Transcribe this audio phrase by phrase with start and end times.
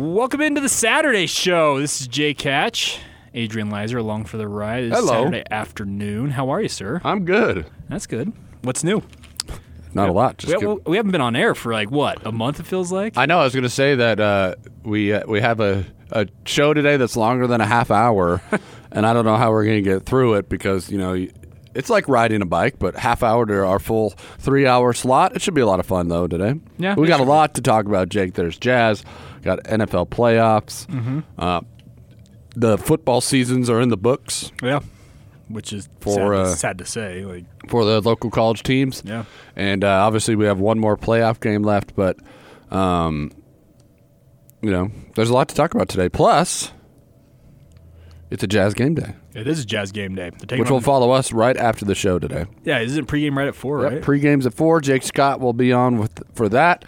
[0.00, 1.80] Welcome into the Saturday show.
[1.80, 3.00] This is Jay Hatch,
[3.34, 4.84] Adrian Lizer along for the ride.
[4.84, 5.24] It's Hello.
[5.24, 6.30] Saturday afternoon.
[6.30, 7.00] How are you, sir?
[7.02, 7.66] I'm good.
[7.88, 8.32] That's good.
[8.62, 9.02] What's new?
[9.92, 10.40] Not a lot.
[10.44, 12.60] We, Just give- we haven't been on air for like what a month.
[12.60, 13.16] It feels like.
[13.16, 13.40] I know.
[13.40, 16.96] I was going to say that uh, we uh, we have a, a show today
[16.96, 18.40] that's longer than a half hour,
[18.92, 21.26] and I don't know how we're going to get through it because you know
[21.74, 25.34] it's like riding a bike, but half hour to our full three hour slot.
[25.34, 26.60] It should be a lot of fun though today.
[26.78, 27.28] Yeah, we it got a should be.
[27.28, 28.08] lot to talk about.
[28.08, 29.02] Jake, there's jazz,
[29.42, 30.86] got NFL playoffs.
[30.86, 31.20] Mm-hmm.
[31.38, 31.60] Uh,
[32.56, 34.80] the football seasons are in the books yeah,
[35.48, 37.24] which is For, sad, to, uh, sad to say.
[37.24, 39.02] Like, for the local college teams.
[39.04, 39.24] yeah,
[39.56, 42.16] And uh, obviously, we have one more playoff game left, but
[42.72, 43.30] um,
[44.62, 46.08] you know, there's a lot to talk about today.
[46.08, 46.72] Plus,
[48.30, 50.30] it's a Jazz game day, it is a Jazz game day.
[50.56, 52.46] Which will follow us right after the show today.
[52.64, 53.82] yeah, isn't pregame right at four?
[53.82, 54.02] Yep, Right.
[54.02, 54.80] pre-games at four.
[54.80, 56.84] Jake Scott will be on with for that,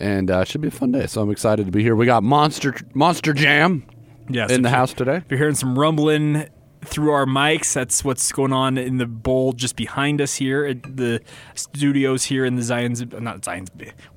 [0.00, 1.06] and uh, it should be a fun day.
[1.06, 1.94] So I'm excited to be here.
[1.94, 3.84] We got Monster Monster Jam
[4.28, 5.16] yeah, so in the house today.
[5.16, 6.48] If you're hearing some rumbling
[6.82, 10.96] through our mics, that's what's going on in the bowl just behind us here at
[10.96, 11.20] the
[11.54, 13.68] studios here in the Zions not Zions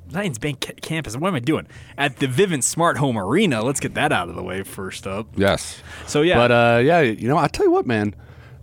[0.10, 1.18] Zions Bank campus.
[1.18, 1.68] What am I doing?
[1.98, 3.64] At the Vivint Smart Home Arena.
[3.64, 5.28] Let's get that out of the way first up.
[5.36, 8.16] Yes, So yeah, but uh, yeah, you know, I tell you what, man,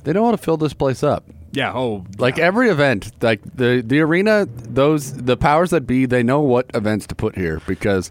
[0.05, 1.25] they know how to fill this place up.
[1.53, 1.73] Yeah.
[1.75, 6.41] Oh, Like every event, like the the arena, those the powers that be, they know
[6.41, 8.11] what events to put here because,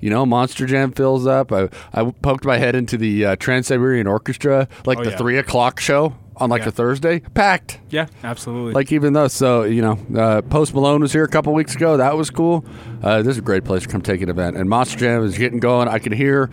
[0.00, 1.50] you know, Monster Jam fills up.
[1.52, 5.16] I I poked my head into the uh, Trans Siberian Orchestra, like Oh, the yeah.
[5.16, 6.68] three o'clock show on like Yeah.
[6.68, 7.80] a Thursday, packed.
[7.90, 8.72] yeah, absolutely.
[8.74, 11.96] Like even though, so you know, uh, Post Malone was here a couple weeks ago.
[11.96, 12.64] That was cool.
[13.02, 15.36] Uh, this is a great place to come take an event, and Monster Jam is
[15.36, 15.88] getting going.
[15.88, 16.50] I can hear.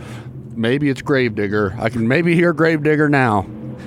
[0.56, 1.74] Maybe it's Grave Digger.
[1.80, 3.44] I can maybe hear Grave Digger now,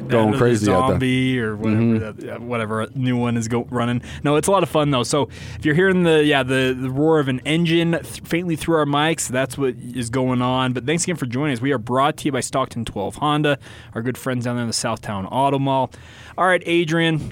[0.09, 0.89] going crazy out there.
[0.89, 2.25] zombie or whatever Mm-hmm.
[2.27, 4.01] that, whatever new one is go running.
[4.23, 5.03] No, it's a lot of fun though.
[5.03, 8.75] So if you're hearing the yeah the, the roar of an engine th- faintly through
[8.77, 10.73] our mics, that's what is going on.
[10.73, 11.61] But thanks again for joining us.
[11.61, 13.59] We are brought to you by Stockton 12 Honda,
[13.93, 15.91] our good friends down there in the Southtown Auto Mall.
[16.37, 17.31] All right, Adrian,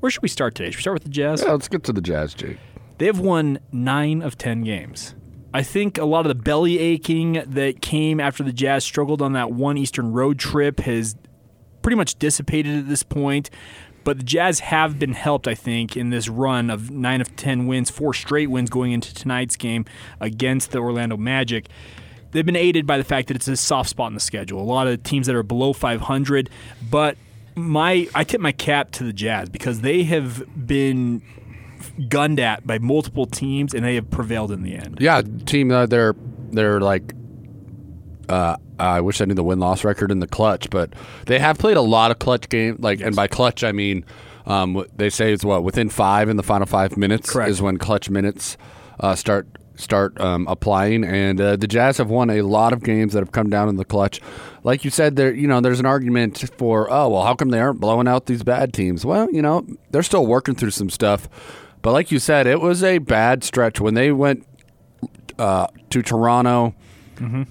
[0.00, 0.70] where should we start today?
[0.70, 1.42] Should we start with the Jazz?
[1.42, 2.58] Yeah, let's get to the Jazz, Jake.
[2.98, 5.14] They've won nine of 10 games.
[5.54, 9.32] I think a lot of the belly aching that came after the Jazz struggled on
[9.34, 11.14] that one Eastern road trip has
[11.82, 13.50] pretty much dissipated at this point.
[14.04, 17.66] But the Jazz have been helped, I think, in this run of nine of 10
[17.66, 19.84] wins, four straight wins going into tonight's game
[20.20, 21.68] against the Orlando Magic.
[22.32, 24.60] They've been aided by the fact that it's a soft spot in the schedule.
[24.60, 26.50] A lot of teams that are below 500,
[26.90, 27.16] but
[27.54, 31.22] my I tip my cap to the Jazz because they have been
[32.08, 34.98] gunned at by multiple teams and they have prevailed in the end.
[35.00, 35.70] Yeah, team.
[35.70, 36.14] Uh, they're
[36.50, 37.14] they're like.
[38.28, 40.92] Uh, I wish I knew the win loss record in the clutch, but
[41.26, 42.80] they have played a lot of clutch games.
[42.80, 44.04] Like, and by clutch I mean,
[44.46, 47.50] um, they say it's what within five in the final five minutes Correct.
[47.50, 48.56] is when clutch minutes
[49.00, 49.46] uh, start
[49.76, 51.04] start um, applying.
[51.04, 53.76] And uh, the Jazz have won a lot of games that have come down in
[53.76, 54.20] the clutch.
[54.64, 57.60] Like you said, there you know there's an argument for oh well how come they
[57.60, 59.04] aren't blowing out these bad teams?
[59.04, 61.28] Well, you know they're still working through some stuff.
[61.82, 64.46] But like you said, it was a bad stretch when they went
[65.38, 66.74] uh, to Toronto.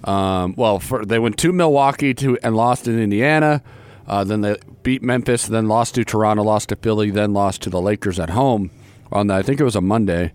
[0.04, 3.62] Um, well, for, they went to Milwaukee to and lost in Indiana.
[4.06, 7.70] Uh, then they beat Memphis, then lost to Toronto, lost to Philly, then lost to
[7.70, 8.70] the Lakers at home
[9.12, 10.32] on the, I think it was a Monday,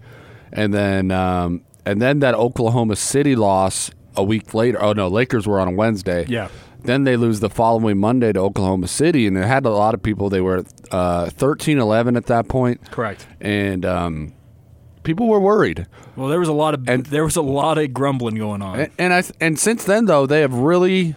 [0.53, 4.81] and then um, and then that Oklahoma City loss a week later.
[4.81, 6.25] Oh no, Lakers were on a Wednesday.
[6.27, 6.49] Yeah.
[6.83, 10.01] Then they lose the following Monday to Oklahoma City, and it had a lot of
[10.03, 10.29] people.
[10.29, 13.27] They were uh, 13-11 at that point, Correct.
[13.41, 14.33] and um,
[15.07, 15.87] people were worried.
[16.15, 18.79] Well, there was a lot of And- there was a lot of grumbling going on.
[18.79, 21.15] And, and I and since then though they have really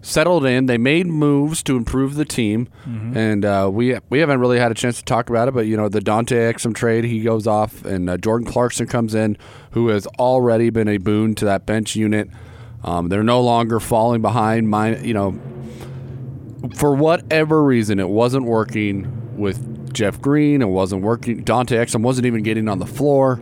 [0.00, 0.66] settled in.
[0.66, 4.74] They made moves to improve the team, and uh, we we haven't really had a
[4.74, 5.54] chance to talk about it.
[5.54, 9.14] But you know the Dante Exum trade, he goes off, and uh, Jordan Clarkson comes
[9.14, 9.36] in,
[9.70, 12.28] who has already been a boon to that bench unit.
[12.84, 14.68] Um, they're no longer falling behind.
[14.68, 15.38] My you know
[16.76, 19.58] for whatever reason, it wasn't working with
[19.94, 20.60] Jeff Green.
[20.62, 21.42] It wasn't working.
[21.42, 23.40] Dante Exum wasn't even getting on the floor.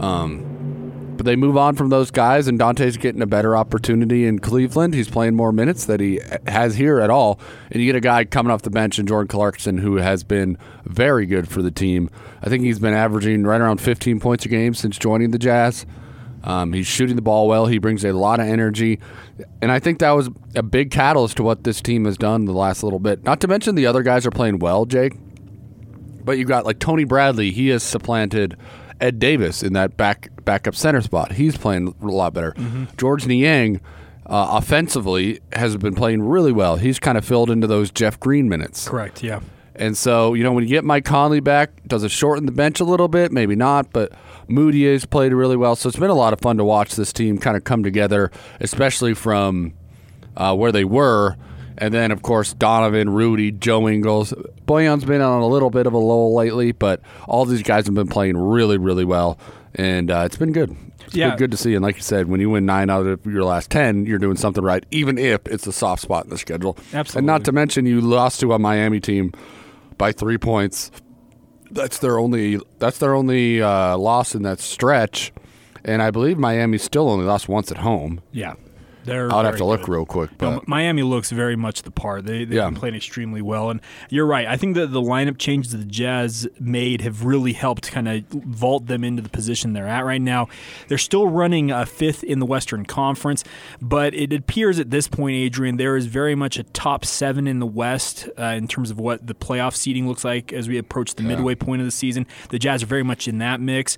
[0.00, 4.40] Um, but they move on from those guys, and Dante's getting a better opportunity in
[4.40, 4.94] Cleveland.
[4.94, 7.38] He's playing more minutes that he has here at all.
[7.70, 10.58] And you get a guy coming off the bench in Jordan Clarkson who has been
[10.84, 12.10] very good for the team.
[12.42, 15.86] I think he's been averaging right around 15 points a game since joining the Jazz.
[16.42, 17.66] Um, he's shooting the ball well.
[17.66, 19.00] He brings a lot of energy.
[19.62, 22.52] And I think that was a big catalyst to what this team has done the
[22.52, 23.24] last little bit.
[23.24, 25.14] Not to mention the other guys are playing well, Jake.
[26.24, 27.50] But you got like Tony Bradley.
[27.50, 28.56] He has supplanted
[29.00, 31.32] Ed Davis in that back backup center spot.
[31.32, 32.54] He's playing a lot better.
[32.96, 33.80] George Niang,
[34.26, 36.76] uh, offensively, has been playing really well.
[36.76, 38.88] He's kind of filled into those Jeff Green minutes.
[38.88, 39.22] Correct.
[39.22, 39.40] Yeah.
[39.76, 42.78] And so, you know, when you get Mike Conley back, does it shorten the bench
[42.78, 43.32] a little bit?
[43.32, 44.12] Maybe not, but
[44.48, 45.74] Mudiay has played really well.
[45.74, 48.30] So it's been a lot of fun to watch this team kind of come together,
[48.60, 49.74] especially from
[50.36, 51.36] uh, where they were.
[51.76, 54.32] And then, of course, Donovan, Rudy, Joe Ingles.
[54.64, 57.94] Boyan's been on a little bit of a lull lately, but all these guys have
[57.94, 59.38] been playing really, really well.
[59.74, 60.76] And uh, it's been good.
[61.06, 61.30] It's Yeah.
[61.30, 61.74] been good to see.
[61.74, 64.36] And like you said, when you win nine out of your last 10, you're doing
[64.36, 66.78] something right, even if it's a soft spot in the schedule.
[66.92, 67.18] Absolutely.
[67.18, 69.32] And not to mention, you lost to a Miami team
[69.98, 70.92] by three points.
[71.72, 72.60] That's their only.
[72.78, 75.32] That's their only uh, loss in that stretch,
[75.84, 78.20] and I believe Miami still only lost once at home.
[78.30, 78.54] Yeah.
[79.04, 82.24] They're I'll have to look real quick, but Miami looks very much the part.
[82.24, 82.66] They, they've Yeah.
[82.70, 83.70] been playing extremely well.
[83.70, 83.80] And
[84.10, 84.46] you're right.
[84.46, 88.24] I think that the lineup changes that the Jazz made have really helped kind of
[88.30, 90.48] vault them into the position they're at right now.
[90.88, 93.44] They're still running a fifth in the Western Conference,
[93.80, 97.58] but it appears at this point, Adrian, there is very much a top seven in
[97.58, 101.14] the West uh, in terms of what the playoff seeding looks like as we approach
[101.14, 102.26] the midway point of the season.
[102.50, 103.96] The Jazz are very much in that mix.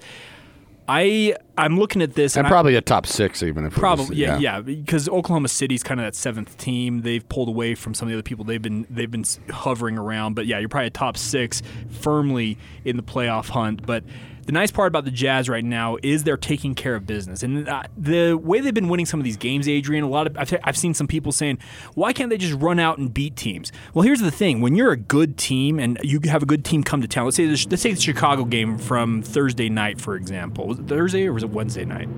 [0.88, 4.38] I I'm looking at this and I- probably a top six even if Probably, yeah,
[4.38, 7.02] yeah, because Oklahoma City's kind of that seventh team.
[7.02, 10.34] They've pulled away from some of the other people they've been they've been hovering around.
[10.34, 13.84] But yeah, you're probably a top six firmly in the playoff hunt.
[13.86, 14.04] But
[14.46, 17.68] the nice part about the Jazz right now is they're taking care of business, and
[17.68, 20.04] uh, the way they've been winning some of these games, Adrian.
[20.04, 21.58] A lot of I've, I've seen some people saying,
[21.94, 23.72] why can't they just run out and beat teams?
[23.92, 26.82] Well, here's the thing: when you're a good team and you have a good team
[26.82, 30.16] come to town, let's say the, let's say the Chicago game from Thursday night, for
[30.16, 32.08] example, was it Thursday or was it Wednesday night?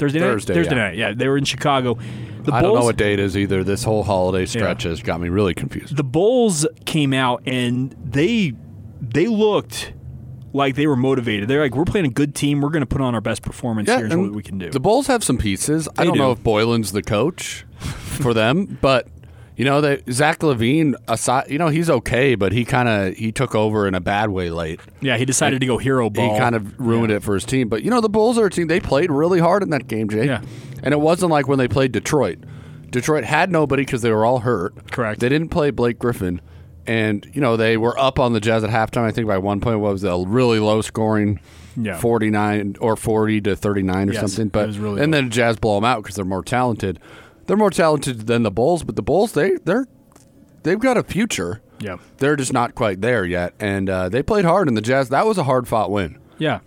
[0.00, 0.26] Thursday night.
[0.26, 0.82] Thursday, Thursday yeah.
[0.82, 0.96] night.
[0.96, 1.98] Yeah, they were in Chicago.
[2.44, 3.62] The I don't know what day it is either.
[3.62, 5.94] This whole holiday stretch has got me really confused.
[5.94, 8.54] the Bulls came out and they
[9.02, 9.92] they looked
[10.52, 11.48] like they were motivated.
[11.48, 12.60] They're like, we're playing a good team.
[12.60, 13.88] We're going to put on our best performance.
[13.88, 14.70] Here's and what we can do.
[14.70, 15.88] The Bulls have some pieces.
[15.96, 16.20] I don't do.
[16.20, 19.08] know if Boylen's the coach for them, but
[19.56, 23.30] you know, they, Zach LaVine, aside, you know, he's okay, but he kind of he
[23.30, 24.80] took over in a bad way late.
[25.02, 26.32] yeah, he decided to go hero ball.
[26.32, 27.68] He kind of ruined it for his team.
[27.68, 28.68] But you know, the Bulls are a team.
[28.68, 30.28] They played really hard in that game, Jake.
[30.28, 30.40] Yeah.
[30.82, 32.38] And it wasn't like when they played Detroit.
[32.88, 34.90] Detroit had nobody because they were all hurt.
[34.90, 35.20] Correct.
[35.20, 36.40] They didn't play Blake Griffin,
[36.86, 39.02] and you know they were up on the Jazz at halftime.
[39.04, 41.40] I think by one point what was a really low scoring.
[41.76, 41.98] Yeah.
[41.98, 45.18] 49 or 40 to 39 or Yes, something but really and low.
[45.18, 46.98] then the Jazz blow them out because they're more talented
[47.46, 49.86] they're more talented than the Bulls but the Bulls they they're
[50.64, 51.96] they've got a future Yeah.
[52.18, 55.24] they're just not quite there yet and uh, they played hard in the Jazz that
[55.26, 56.58] was a hard fought win Yeah.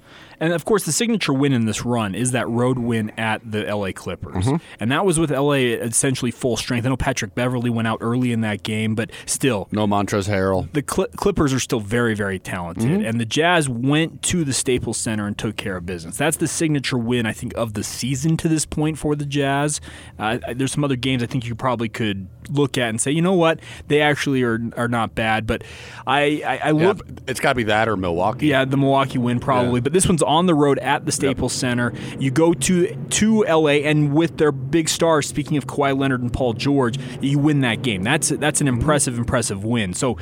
[0.44, 3.64] And of course, the signature win in this run is that road win at the
[3.64, 4.46] LA Clippers.
[4.46, 4.56] Mm-hmm.
[4.80, 6.86] And that was with LA essentially full strength.
[6.86, 10.72] I know Patrick Beverley went out early in that game, but still, no Montrezl Harrell
[10.74, 13.06] the Cl- Clippers are still very, very talented, Mm-hmm.
[13.06, 16.18] and the Jazz went to the Staples Center and took care of business.
[16.18, 19.80] That's the signature win, I think, of the season to this point for the Jazz.
[20.20, 23.22] Uh, there's some other games I think you probably could look at and say, you
[23.22, 25.48] know what, they actually are are not bad.
[25.48, 25.64] But
[26.06, 27.08] I, I, I Yeah, look.
[27.28, 28.48] it's got to be that or Milwaukee.
[28.48, 29.84] Yeah, the Milwaukee win probably, Yeah.
[29.84, 31.94] but this one's on the road at the Staples Center.
[32.20, 36.32] You go to to LA, and with their big stars, speaking of Kawhi Leonard and
[36.34, 38.04] Paul George, you win that game.
[38.04, 39.94] That's that's an impressive, impressive win.
[39.94, 40.18] So,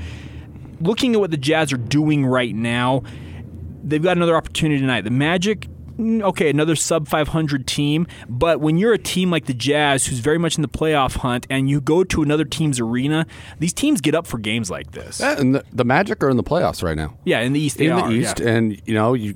[0.80, 3.04] looking at what the Jazz are doing right now,
[3.84, 5.02] they've got another opportunity tonight.
[5.02, 5.68] The Magic.
[5.98, 10.20] mm, Okay, another sub 500 team, but when you're a team like the Jazz, who's
[10.20, 13.26] very much in the playoff hunt, and you go to another team's arena,
[13.60, 15.20] these teams get up for games like this.
[15.20, 17.18] Yeah, and the, the Magic are in the playoffs right now.
[17.26, 18.50] Yeah, in the East, they in the are, East, yeah.
[18.50, 19.36] and you know, you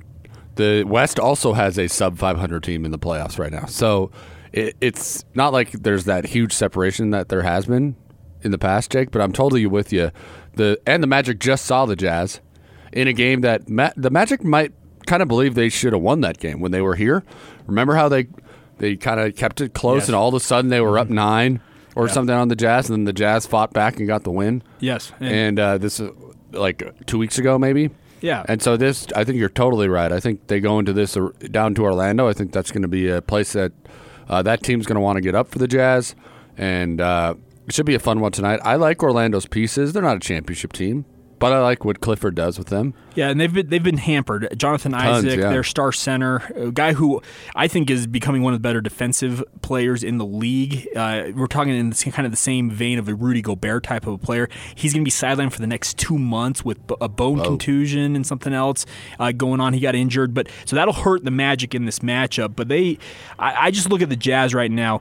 [0.56, 3.66] the West also has a sub 500 team in the playoffs right now.
[3.66, 4.10] So
[4.52, 7.96] it, it's not like there's that huge separation that there has been
[8.42, 9.10] in the past, Jake.
[9.10, 10.10] But I'm totally with you.
[10.54, 12.40] The and the Magic just saw the Jazz
[12.92, 14.72] in a game that Ma- the Magic might
[15.06, 17.22] kind of believe they should have won that game when they were here.
[17.66, 18.26] Remember how they
[18.78, 20.02] they kind of kept it close, Yes.
[20.04, 20.10] Mm-hmm.
[20.12, 21.60] and all of a sudden they were up nine
[21.94, 24.62] or something on the Jazz, and then the Jazz fought back and got the win.
[24.80, 26.10] Yes, and- and uh, this is
[26.52, 27.90] like two weeks ago, maybe.
[28.26, 28.44] Yeah.
[28.48, 30.10] And so this, I think you're totally right.
[30.10, 31.16] I think they go into this
[31.52, 32.28] down to Orlando.
[32.28, 33.70] I think that's going to be a place that
[34.28, 36.16] uh, that team's going to want to get up for the Jazz,
[36.58, 37.36] and uh,
[37.68, 38.58] it should be a fun one tonight.
[38.64, 39.92] I like Orlando's pieces.
[39.92, 41.04] They're not a championship team,
[41.38, 42.94] but I like what Clifford does with them.
[43.14, 44.48] Yeah, and they've been they've been hampered.
[44.56, 45.50] Jonathan Tons, Isaac, yeah.
[45.50, 47.22] their star center, a guy who
[47.54, 50.88] I think is becoming one of the better defensive players in the league.
[50.94, 54.06] Uh, we're talking in this, kind of the same vein of a Rudy Gobert type
[54.06, 54.48] of a player.
[54.74, 58.26] He's going to be sidelined for the next two months with a bone contusion and
[58.26, 58.86] something else
[59.18, 59.72] uh, going on.
[59.72, 62.56] He got injured, but so that'll hurt the Magic in this matchup.
[62.56, 62.98] But they,
[63.38, 65.00] I, I just look at the Jazz right now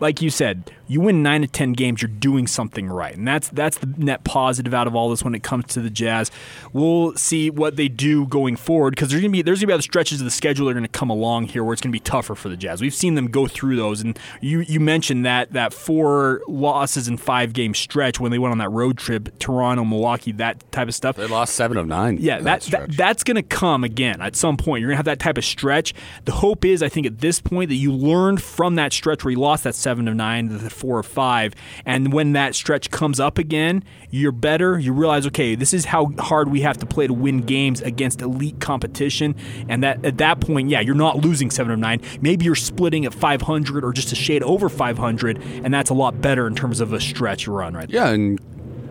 [0.00, 3.48] like you said, you win nine to ten games, you're doing something right, and that's
[3.48, 6.30] that's the net positive out of all this when it comes to the Jazz.
[6.72, 9.82] We'll see what they do going forward because there's gonna be there's gonna be other
[9.82, 12.34] stretches of the schedule that are gonna come along here where it's gonna be tougher
[12.34, 12.80] for the Jazz.
[12.80, 17.16] We've seen them go through those, and you you mentioned that that four losses in
[17.16, 20.94] five game stretch when they went on that road trip, Toronto, Milwaukee, that type of
[20.94, 21.16] stuff.
[21.16, 22.18] They lost seven of nine.
[22.20, 24.80] Yeah, that, that that's going to come again at some point.
[24.80, 25.94] You're going to have that type of stretch.
[26.24, 29.32] The hope is, I think, at this point that you learned from that stretch where
[29.32, 31.54] you lost that seven of nine to the four of five,
[31.86, 34.78] and when that stretch comes up again, you're better.
[34.78, 38.20] You realize, okay, this is how hard we have to play to win games against
[38.20, 39.34] elite competition,
[39.66, 42.02] and that at that point, yeah, you're not losing seven of nine.
[42.20, 46.20] Maybe you're splitting at 500 or just a shade over 500, and that's a lot
[46.20, 47.88] better in terms of a stretch run, right?
[47.88, 48.38] Yeah, and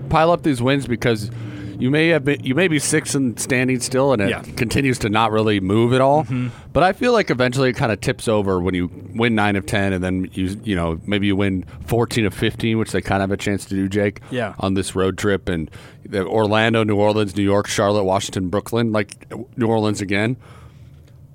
[0.10, 1.30] pile up these wins because
[1.80, 4.42] you may have been, you may be six and standing still, and it Yeah.
[4.56, 6.24] continues to not really move at all.
[6.24, 6.48] Mm-hmm.
[6.74, 9.66] But I feel like eventually it kind of tips over when you win nine of
[9.66, 13.22] ten, and then you you know maybe you win fourteen of fifteen, which they kind
[13.24, 14.22] of have a chance to do, Jake.
[14.32, 14.54] Yeah.
[14.60, 15.70] On this road trip, and
[16.06, 20.38] the Orlando, New Orleans, New York, Charlotte, Washington, Brooklyn, like New Orleans again.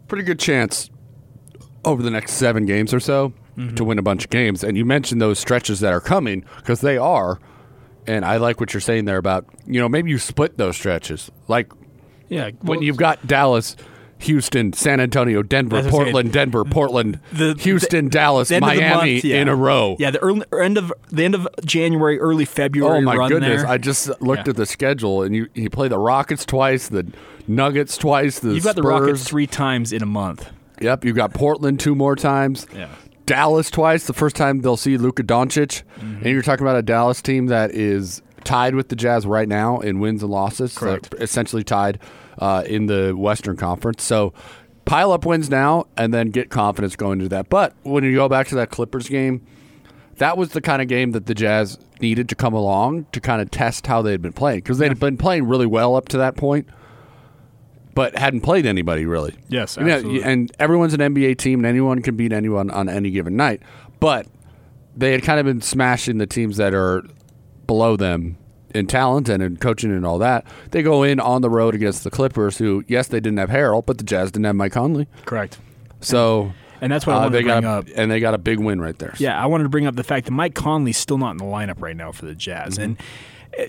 [0.08, 0.90] Pretty good chance
[1.84, 3.75] over the next seven games or so Mm-hmm.
[3.75, 4.64] to win a bunch of games.
[4.64, 7.38] And you mentioned those stretches that are coming because they are.
[8.06, 11.30] And I like what you're saying there about, you know, maybe you split those stretches.
[11.49, 11.73] Like
[12.28, 12.50] Yeah.
[12.62, 13.76] when you've got Dallas,
[14.18, 15.82] Houston, San Antonio, Denver.
[15.88, 19.40] Portland, Denver, Portland, The- Houston, Dallas, the of the Miami month, yeah.
[19.40, 19.97] in a row.
[19.99, 22.99] Yeah, the early end of the end of January, early February.
[22.99, 23.62] Oh my goodness!
[23.62, 23.71] there.
[23.71, 24.50] I just looked Yeah.
[24.50, 27.06] at the schedule, and you you play the Rockets twice, the
[27.49, 29.00] Nuggets twice, the You've got the Spurs.
[29.00, 30.49] Rockets three times in a month.
[30.80, 32.66] Yep, you've got Portland two more times.
[32.75, 32.88] Yeah.
[33.26, 34.07] Dallas twice.
[34.07, 36.17] The first time they'll see Luka Doncic, Mm-hmm.
[36.17, 39.79] and you're talking about a Dallas team that is tied with the Jazz right now
[39.81, 40.76] in wins and losses.
[40.76, 41.11] Correct.
[41.12, 41.99] They're essentially tied
[42.38, 44.02] uh, in the Western Conference.
[44.02, 44.33] So
[44.85, 47.49] pile up wins now, and then get confidence going into that.
[47.49, 49.47] But when you go back to that Clippers game,
[50.17, 53.41] that was the kind of game that the Jazz needed to come along to kind
[53.41, 56.37] of test how they'd been playing because they'd been playing really well up to that
[56.37, 56.67] point,
[57.94, 59.34] but hadn't played anybody really.
[59.49, 60.22] Yes, You know, absolutely.
[60.25, 63.62] and everyone's an NBA team, and anyone can beat anyone on any given night.
[64.00, 64.26] But
[64.96, 67.02] they had kind of been smashing the teams that are
[67.66, 68.37] below them
[68.75, 70.46] in talent and in coaching and all that.
[70.70, 73.84] They go in on the road against the Clippers, who yes, they didn't have Harrell,
[73.84, 75.58] but the Jazz didn't have Mike Conley, Correct.
[76.00, 77.87] so And that's what I uh, wanted they to bring got up.
[77.94, 79.14] and they got a big win right there.
[79.18, 81.44] Yeah, I wanted to bring up the fact that Mike Conley's still not in the
[81.44, 82.75] lineup right now for the Jazz.
[82.75, 82.82] Mm-hmm.
[82.82, 82.96] And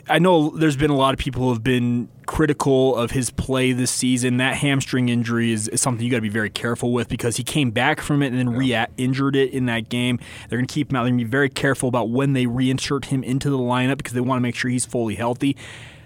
[0.08, 3.74] I know there's been a lot of people who have been critical of his play
[3.74, 4.38] this season.
[4.38, 7.44] That hamstring injury is, is something you got to be very careful with because he
[7.44, 10.20] came back from it and then re-injured it in that game.
[10.48, 11.04] They're going to keep him out.
[11.04, 14.14] They're going to be very careful about when they reinsert him into the lineup because
[14.14, 15.58] they want to make sure he's fully healthy.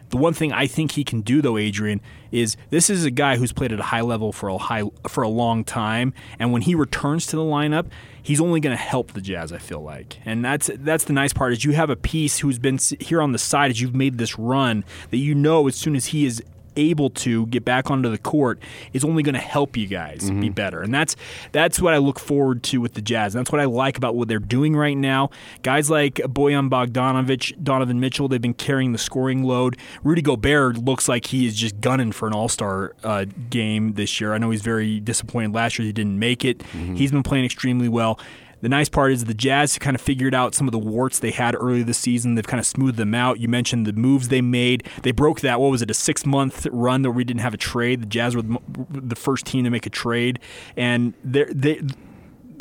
[0.10, 2.00] The one thing I think he can do, though, Adrian,
[2.31, 5.22] is this is a guy who's played at a high level for a high for
[5.22, 7.88] a long time, and when he returns to the lineup,
[8.27, 9.53] he's only going to help the Jazz.
[9.53, 12.60] I feel like, and that's that's the nice part is you have a piece who's
[12.60, 15.96] been here on the side as you've made this run that you know as soon
[15.96, 16.43] as he is
[16.77, 18.60] able to get back onto the court
[18.93, 20.81] is only going to help you guys be better.
[20.81, 21.15] And that's
[21.51, 23.34] that's what I look forward to with the Jazz.
[23.34, 25.29] That's what I like about what they're doing right now.
[25.63, 29.77] Guys like Boyan Bogdanovich, Donovan Mitchell, they've been carrying the scoring load.
[30.03, 34.34] Rudy Gobert looks like he is just gunning for an All-Star uh, game this year.
[34.34, 36.62] I know he's very disappointed last year he didn't make it.
[36.96, 38.19] He's been playing extremely well.
[38.62, 41.32] The nice part is the Jazz kind of figured out some of the warts they
[41.32, 42.36] had early this season.
[42.36, 43.40] They've kind of smoothed them out.
[43.40, 44.88] You mentioned the moves they made.
[45.04, 47.58] They broke that, what was it, a six month run that we didn't have a
[47.58, 48.02] trade.
[48.02, 48.44] The Jazz were
[48.90, 50.40] the first team to make a trade.
[50.76, 51.82] And they're, they,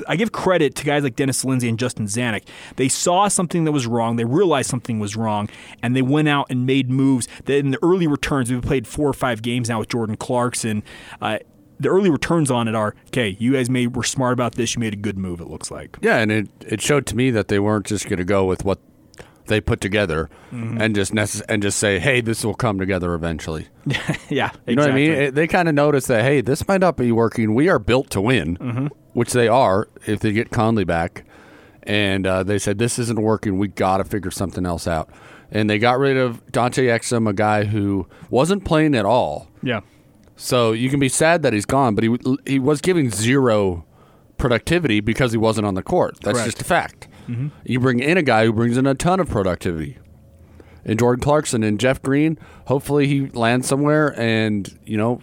[0.08, 2.44] I give credit to guys like Dennis Lindsay and Justin Zanik.
[2.76, 4.16] They saw something that was wrong.
[4.16, 5.48] They realized something was wrong,
[5.82, 7.28] and they went out and made moves.
[7.44, 10.82] That in the early returns, we've played four or five games now with Jordan Clarkson.
[11.20, 11.38] Uh,
[11.80, 13.36] the early returns on it are okay.
[13.38, 14.74] You guys made were smart about this.
[14.74, 15.40] You made a good move.
[15.40, 15.98] It looks like.
[16.00, 18.64] Yeah, and it, it showed to me that they weren't just going to go with
[18.64, 18.78] what
[19.46, 20.80] they put together Mm-hmm.
[20.80, 23.66] and just necess- and just say, "Hey, this will come together eventually."
[24.30, 25.10] yeah, You know what I mean?
[25.12, 27.54] It- they kind of noticed that, "Hey, this might not be working.
[27.54, 28.86] We are built to win," Mm-hmm.
[29.12, 31.24] which they are if they get Conley back.
[31.82, 33.58] And uh, they said, "This isn't working.
[33.58, 35.10] We got to figure something else out."
[35.52, 39.48] And they got rid of Dante Exum, a guy who wasn't playing at all.
[39.62, 39.80] Yeah,
[40.36, 42.16] So you can be sad that he's gone, but he
[42.46, 43.84] he was giving zero
[44.38, 46.18] productivity because he wasn't on the court.
[46.20, 46.46] That's Correct.
[46.46, 47.08] just a fact.
[47.64, 49.98] You bring in a guy who brings in a ton of productivity.
[50.84, 55.20] And Jordan Clarkson and Jeff Green, hopefully he lands somewhere and, you know,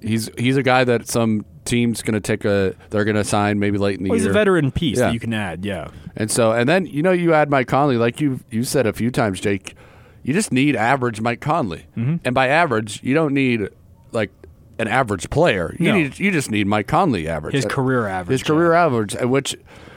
[0.00, 3.58] he's he's a guy that some team's going to take a they're going to sign
[3.58, 4.30] maybe late in the well, he's year.
[4.30, 5.06] a veteran piece Yeah.
[5.06, 5.64] that you can add.
[5.64, 8.86] Yeah, And so, and then you know, you add Mike Conley, like you you said
[8.86, 9.74] a few times, Jake.
[10.22, 12.16] You just need average Mike Conley, Mm-hmm.
[12.24, 13.68] and by average, you don't need
[14.14, 14.30] like
[14.78, 15.74] an average player.
[15.78, 15.94] You No.
[15.96, 18.40] need you just need Mike Conley average, his career average.
[18.40, 19.56] his career average, at which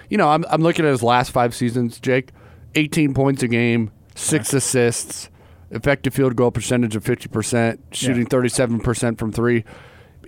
[0.09, 2.31] you know, I'm I'm looking at his last five seasons, Jake.
[2.75, 5.29] 18 points a game, six assists,
[5.71, 9.63] effective field goal percentage of 50%, shooting 37% from three.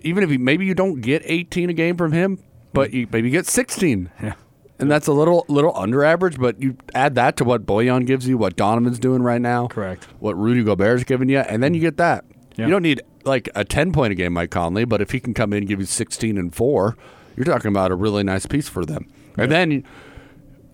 [0.02, 2.40] Even if you, maybe you don't get 18 a game from him,
[2.74, 2.94] but mm.
[2.94, 4.10] you maybe get 16.
[4.22, 4.34] Yeah.
[4.80, 8.28] And that's a little little under average, but you add that to what Boyan gives
[8.28, 10.08] you, what Donovan's doing right now, Correct.
[10.20, 12.24] What Rudy Gobert's giving you, and then you get that.
[12.56, 12.66] Yeah.
[12.66, 15.34] You don't need like a ten point a game, Mike Conley, but if he can
[15.34, 16.96] come in and give you sixteen and four,
[17.36, 19.08] you're talking about a really nice piece for them.
[19.38, 19.84] And then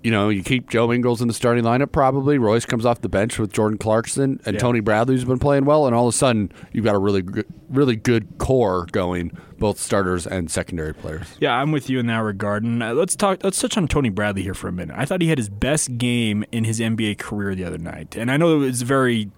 [0.04, 2.38] you know, you keep Joe Ingles in the starting lineup probably.
[2.38, 4.60] Royce comes off the bench with Jordan Clarkson and Yeah.
[4.60, 7.48] Tony Bradley's been playing well, and all of a sudden you've got a really good,
[7.70, 11.26] really good core going, both starters and secondary players.
[11.40, 12.64] Yeah, I'm with you in that regard.
[12.64, 13.44] And uh, let's talk.
[13.44, 14.96] Let's touch on Tony Bradley here for a minute.
[14.96, 18.30] I thought he had his best game in his NBA career the other night, and
[18.30, 19.32] I know it was very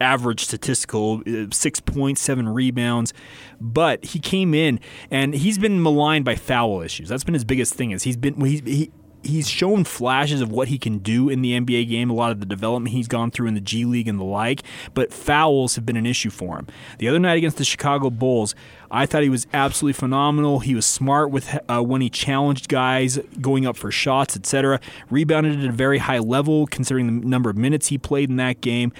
[0.00, 3.12] average statistical uh, six points seven rebounds
[3.60, 7.74] but he came in and he's been maligned by foul issues that's been his biggest
[7.74, 8.90] thing is he's been he's, he,
[9.26, 12.40] he's shown flashes of what he can do in the NBA game, a lot of
[12.40, 14.62] the development he's gone through in the G League and the like,
[14.94, 16.66] but fouls have been an issue for him.
[16.98, 18.54] The other night against the Chicago Bulls,
[18.90, 20.60] I thought he was absolutely phenomenal.
[20.60, 24.80] He was smart with uh, when he challenged guys going up for shots, etc.
[25.10, 28.60] Rebounded at a very high level considering the number of minutes he played in that
[28.60, 28.92] game.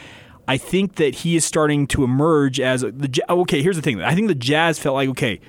[0.49, 3.63] I think that he is starting to emerge as the okay.
[3.63, 5.41] Here's the thing: I think the Jazz felt like okay,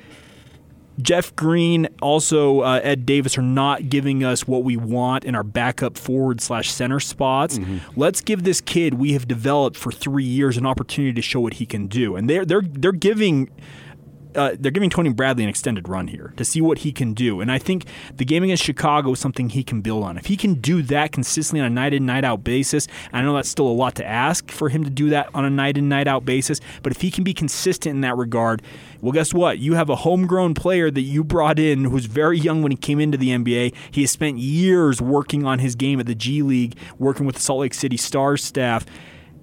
[1.02, 5.44] Jeff Green, also uh, Ed Davis are not giving us what we want in our
[5.44, 7.60] backup forward slash center spots.
[7.96, 11.56] Let's give this kid we have developed for three years an opportunity to show what
[11.56, 13.50] he can do, and they're they're they're giving.
[14.38, 17.42] Uh, they're giving Tony Bradley an extended run here to see what he can do.
[17.42, 20.18] And I think the game against Chicago is something he can build on.
[20.18, 23.34] If he can do that consistently on a night in, night out basis, I know
[23.34, 25.90] that's still a lot to ask for him to do that on a night in,
[25.90, 28.62] night out basis, but if he can be consistent in that regard,
[29.02, 29.60] well, guess what?
[29.60, 33.00] You have a homegrown player that you brought in who's very young when he came
[33.00, 33.74] into the NBA.
[33.92, 37.42] He has spent years working on his game at the G League, working with the
[37.42, 38.86] Salt Lake City Stars staff.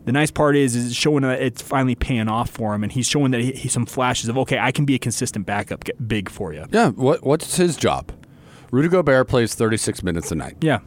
[0.05, 3.07] The nice part is, is showing that it's finally paying off for him, and he's
[3.09, 6.29] showing that he, he some flashes of okay, I can be a consistent backup big
[6.29, 6.67] for you.
[6.71, 8.13] Yeah, what what's his job?
[8.71, 10.57] Rudy Gobert plays 36 minutes a night.
[10.61, 10.81] Yeah,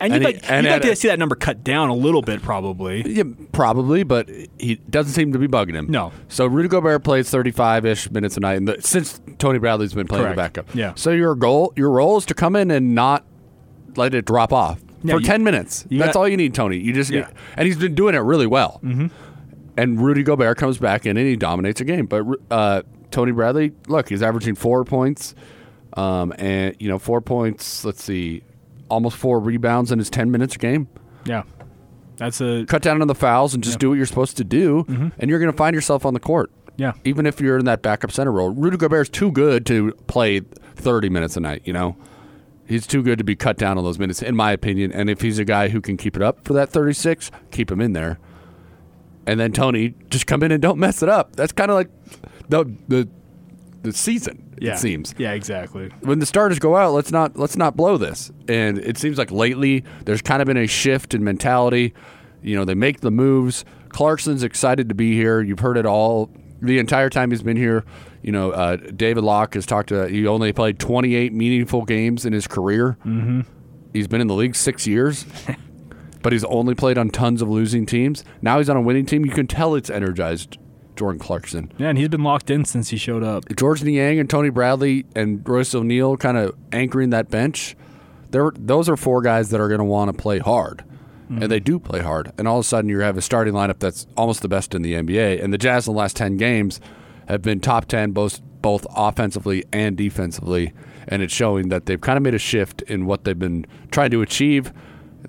[0.00, 1.88] and, And you'd he- like, and you'd like to a- see that number cut down
[1.88, 3.08] a little bit, probably.
[3.10, 4.28] Yeah, probably, but
[4.58, 5.86] he doesn't seem to be bugging him.
[5.88, 6.12] No.
[6.28, 10.28] So Rudy Gobert plays 35-ish minutes a night and the, since Tony Bradley's been playing
[10.30, 10.74] the backup.
[10.74, 10.92] Yeah.
[10.96, 13.24] So your goal, your role is to come in and not
[13.96, 15.84] let it drop off Yeah, for you- 10 minutes.
[15.90, 16.78] That's got- all you need, Tony.
[16.78, 17.28] You just Yeah.
[17.56, 18.80] and he's been doing it really well.
[18.84, 19.06] Mm-hmm.
[19.76, 22.06] And Rudy Gobert comes back in and he dominates a game.
[22.06, 25.34] But uh, Tony Bradley, look, he's averaging four points,
[25.96, 27.84] um, and you know four points.
[27.84, 28.42] Let's see,
[28.88, 30.88] almost four rebounds in his 10 minutes a game
[31.24, 31.44] Yeah,
[32.16, 34.84] that's a cut down on the fouls and just do what you're supposed to do,
[35.18, 36.50] and you're going to find yourself on the court.
[36.76, 36.92] yeah.
[37.04, 40.40] Even if you're in that backup center role, Rudy Gobert's too good to play
[40.76, 41.62] 30 minutes a night.
[41.64, 41.96] You know,
[42.72, 44.90] he's too good to be cut down on those minutes, in my opinion.
[44.92, 47.80] And if he's a guy who can keep it up for that 36, keep him
[47.80, 48.18] in there.
[49.26, 51.36] And then Tony, just come in and don't mess it up.
[51.36, 51.90] That's kind of like
[52.48, 53.08] the the
[53.82, 54.54] the season.
[54.60, 54.74] Yeah.
[54.74, 55.90] It seems Yeah, exactly.
[56.02, 58.30] when the starters go out, let's not let's not blow this.
[58.48, 61.94] And it seems like lately there's kind of been a shift in mentality.
[62.42, 63.64] You know, they make the moves.
[63.90, 65.40] Clarkson's excited to be here.
[65.40, 66.30] You've heard it all
[66.60, 67.84] the entire time he's been here.
[68.22, 70.08] You know, uh, David Locke has talked to.
[70.08, 72.96] He only played 28 meaningful games in his career.
[73.04, 73.40] Mm-hmm.
[73.92, 75.26] He's been in the league six years,
[76.22, 78.24] but he's only played on tons of losing teams.
[78.40, 79.24] Now he's on a winning team.
[79.26, 80.58] You can tell it's energized.
[80.94, 81.72] Jordan Clarkson.
[81.78, 83.44] Yeah, and he's been locked in since he showed up.
[83.56, 87.74] George Niang and Tony Bradley and Royce O'Neal kind of anchoring that bench.
[88.30, 90.84] They're, those are four guys that are going to want to play hard.
[91.30, 92.30] And they do play hard.
[92.36, 94.82] And all of a sudden, you have a starting lineup that's almost the best in
[94.82, 95.42] the NBA.
[95.42, 96.78] And the Jazz in the last 10 games
[97.32, 100.72] have been top 10 both, both offensively and defensively.
[101.08, 104.10] And it's showing that they've kind of made a shift in what they've been trying
[104.10, 104.72] to achieve.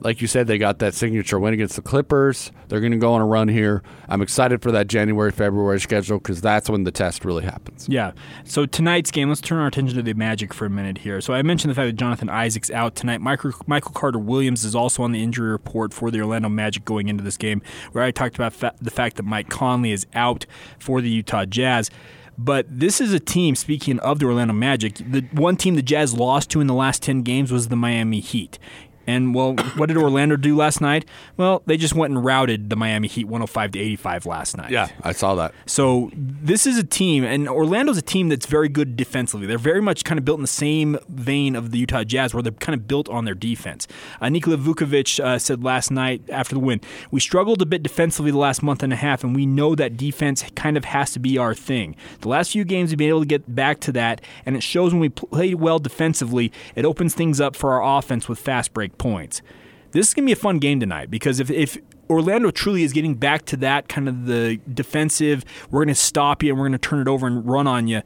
[0.04, 2.52] Like you said, they got that signature win against the Clippers.
[2.68, 3.84] They're going to go on a run here.
[4.10, 7.88] I'm excited for that January, February schedule because that's when the test really happens.
[7.88, 8.12] Yeah.
[8.44, 11.22] So tonight's game, let's turn our attention to the Magic for a minute here.
[11.22, 13.22] So I mentioned the fact that Jonathan Isaac's out tonight.
[13.22, 17.08] Michael, Michael Carter Williams is also on the injury report for the Orlando Magic going
[17.08, 17.62] into this game,
[17.94, 20.46] where I talked about fa- the fact that Mike Conley is out
[20.80, 21.90] for the Utah Jazz.
[22.38, 26.16] But this is a team, speaking of the Orlando Magic, the one team the Jazz
[26.16, 28.58] lost to in the last 10 games was the Miami Heat.
[29.06, 31.06] And well, what did Orlando do last night?
[31.38, 34.72] Well, they just went and routed the Miami Heat 105 to 85 last night.
[34.72, 35.54] Yeah, I saw that.
[35.66, 39.46] So this is a team, and Orlando's a team that's very good defensively.
[39.48, 42.42] They're very much kind of built in the same vein of the Utah Jazz, where
[42.42, 43.88] they're kind of built on their defense.
[44.22, 46.80] Uh, Nikola Vucevic uh, said last night after the win,
[47.12, 49.98] "We struggled a bit defensively the last month and a half, and we know that
[49.98, 51.96] defense kind of has to be our thing.
[52.22, 54.94] The last few games we've been able to get back to that, and it shows
[54.94, 56.52] when we play well defensively.
[56.76, 59.42] It opens things up for our offense with fast break points."
[59.92, 61.78] This is going to be a fun game tonight because if, if
[62.10, 66.42] Orlando truly is getting back to that kind of the defensive, we're going to stop
[66.42, 68.02] you and we're going to turn it over and run on you.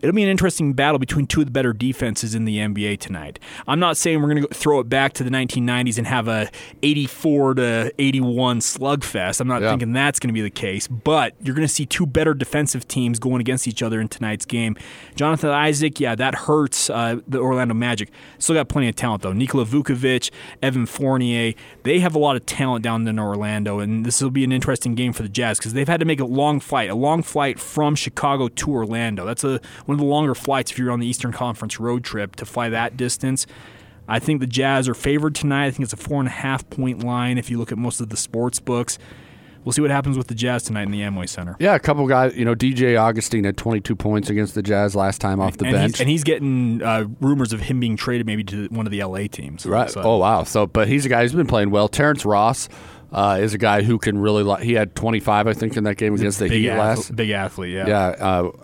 [0.00, 3.38] It'll be an interesting battle between two of the better defenses in the NBA tonight.
[3.66, 6.48] I'm not saying we're going to throw it back to the 1990s and have a
[6.82, 9.40] 84 to 81 slugfest.
[9.40, 9.70] I'm not Yeah.
[9.70, 12.86] thinking that's going to be the case, but you're going to see two better defensive
[12.88, 14.76] teams going against each other in tonight's game.
[15.16, 18.10] Jonathan Isaac, yeah, that hurts uh, the Orlando Magic.
[18.38, 19.32] Still got plenty of talent though.
[19.32, 20.30] Nikola Vucevic,
[20.62, 24.44] Evan Fournier, they have a lot of talent down in Orlando, and this will be
[24.44, 26.94] an interesting game for the Jazz because they've had to make a long flight, a
[26.94, 29.24] long flight from Chicago to Orlando.
[29.26, 32.36] That's a one of the longer flights if you're on the Eastern Conference road trip
[32.36, 33.46] to fly that distance.
[34.06, 35.66] I think the Jazz are favored tonight.
[35.66, 37.98] I think it's a four and a half point line if you look at most
[38.02, 38.98] of the sports books.
[39.64, 41.56] We'll see what happens with the Jazz tonight in the Amway Center.
[41.58, 42.36] Yeah, a couple guys.
[42.36, 45.74] You know, DJ Augustin had 22 points against the Jazz last time off the and
[45.74, 45.92] bench.
[45.94, 49.02] He's, and he's getting uh, rumors of him being traded maybe to one of the
[49.02, 49.64] LA teams.
[49.66, 49.90] Right.
[49.90, 50.44] So- Oh wow.
[50.44, 51.88] So, but he's a guy who's been playing well.
[51.88, 52.68] Terrence Ross
[53.12, 54.42] uh, is a guy who can really.
[54.42, 57.16] li- He had 25, I think, in that game against the big, Heat athlete, last.
[57.16, 57.86] big athlete, yeah.
[57.86, 58.06] Yeah,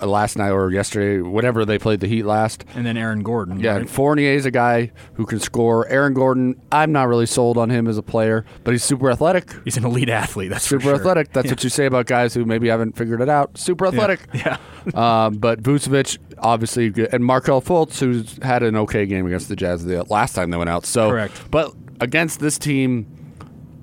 [0.00, 2.64] uh, last night or yesterday, whatever they played the Heat last.
[2.74, 3.60] And then Aaron Gordon.
[3.60, 3.80] Yeah, right?
[3.82, 5.88] and Fournier's a guy who can score.
[5.88, 9.50] Aaron Gordon, I'm not really sold on him as a player, but he's super athletic.
[9.64, 10.50] he's an elite athlete.
[10.50, 10.94] That's Super sure.
[10.96, 11.32] athletic.
[11.32, 13.56] That's what you say about guys who maybe haven't figured it out.
[13.56, 14.20] Super athletic.
[14.34, 14.58] Yeah.
[14.94, 17.08] um, but Vucevic, obviously, good.
[17.14, 20.56] and Markelle Fultz, who's had an okay game against the Jazz the last time they
[20.56, 20.84] went out.
[20.84, 21.50] So, Correct.
[21.50, 23.06] But against this team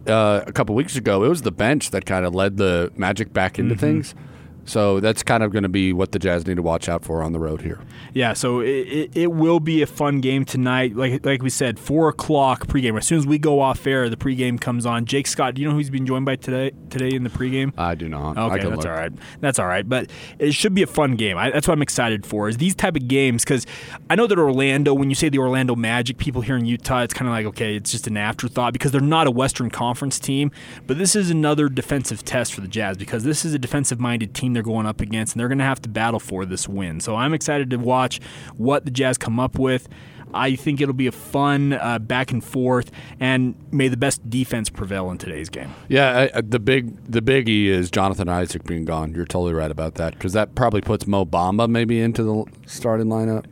[0.08, 3.32] uh, a couple weeks ago, it was the bench that kind of led the Magic
[3.34, 3.80] back into Mm-hmm.
[3.80, 4.16] things.
[4.66, 7.24] So that's kind of going to be what the Jazz need to watch out for
[7.24, 7.80] on the road here.
[8.14, 10.96] Yeah, so it, it, will be a fun game tonight.
[10.96, 12.98] Like like we said, four o'clock pregame.
[12.98, 15.06] As soon as we go off air, the pregame comes on.
[15.06, 17.74] Jake Scott, do you know who he's been joined by today today in the pregame?
[17.78, 18.38] I do not.
[18.38, 18.86] Okay, that's look.
[18.86, 19.12] all right.
[19.40, 19.88] That's all right.
[19.88, 21.38] But it should be a fun game.
[21.38, 22.50] I, that's what I'm excited for.
[22.50, 23.66] Is these type of games because
[24.10, 24.94] I know that Orlando.
[24.94, 27.76] When you say the Orlando Magic, people here in Utah, it's kind of like okay,
[27.76, 30.52] it's just an afterthought because they're not a Western Conference team.
[30.86, 34.51] But this is another defensive test for the Jazz because this is a defensive-minded team
[34.54, 37.00] they're going up against, and they're going to have to battle for this win.
[37.00, 38.20] So I'm excited to watch
[38.58, 39.88] what the Jazz come up with.
[40.34, 44.70] I think it'll be a fun uh, back and forth, and may the best defense
[44.70, 45.74] prevail in today's game.
[45.90, 49.14] Yeah, I, I- the big the biggie is Jonathan Isaac being gone.
[49.14, 53.08] You're totally right about that because that probably puts Mo Bamba maybe into the starting
[53.08, 53.44] lineup,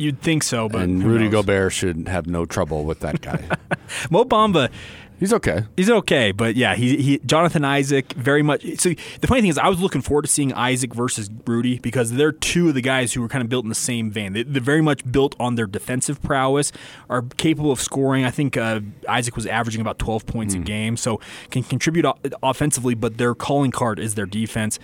[0.00, 1.32] You'd think so, but and Rudy knows?
[1.44, 3.42] Gobert should have no trouble with that guy.
[4.10, 4.70] Mo Bamba,
[5.18, 5.64] He's okay.
[5.76, 8.62] he's okay, but yeah, he, he Jonathan Isaac very much.
[8.78, 12.12] So the funny thing is, I was looking forward to seeing Isaac versus Rudy because
[12.12, 14.32] they're two of the guys who were kind of built in the same vein.
[14.32, 16.70] They, they're very much built on their defensive prowess,
[17.10, 18.24] are capable of scoring.
[18.24, 22.06] I think uh, Isaac was averaging about 12 points a game, so can contribute
[22.42, 24.78] offensively, but their calling card is their defense.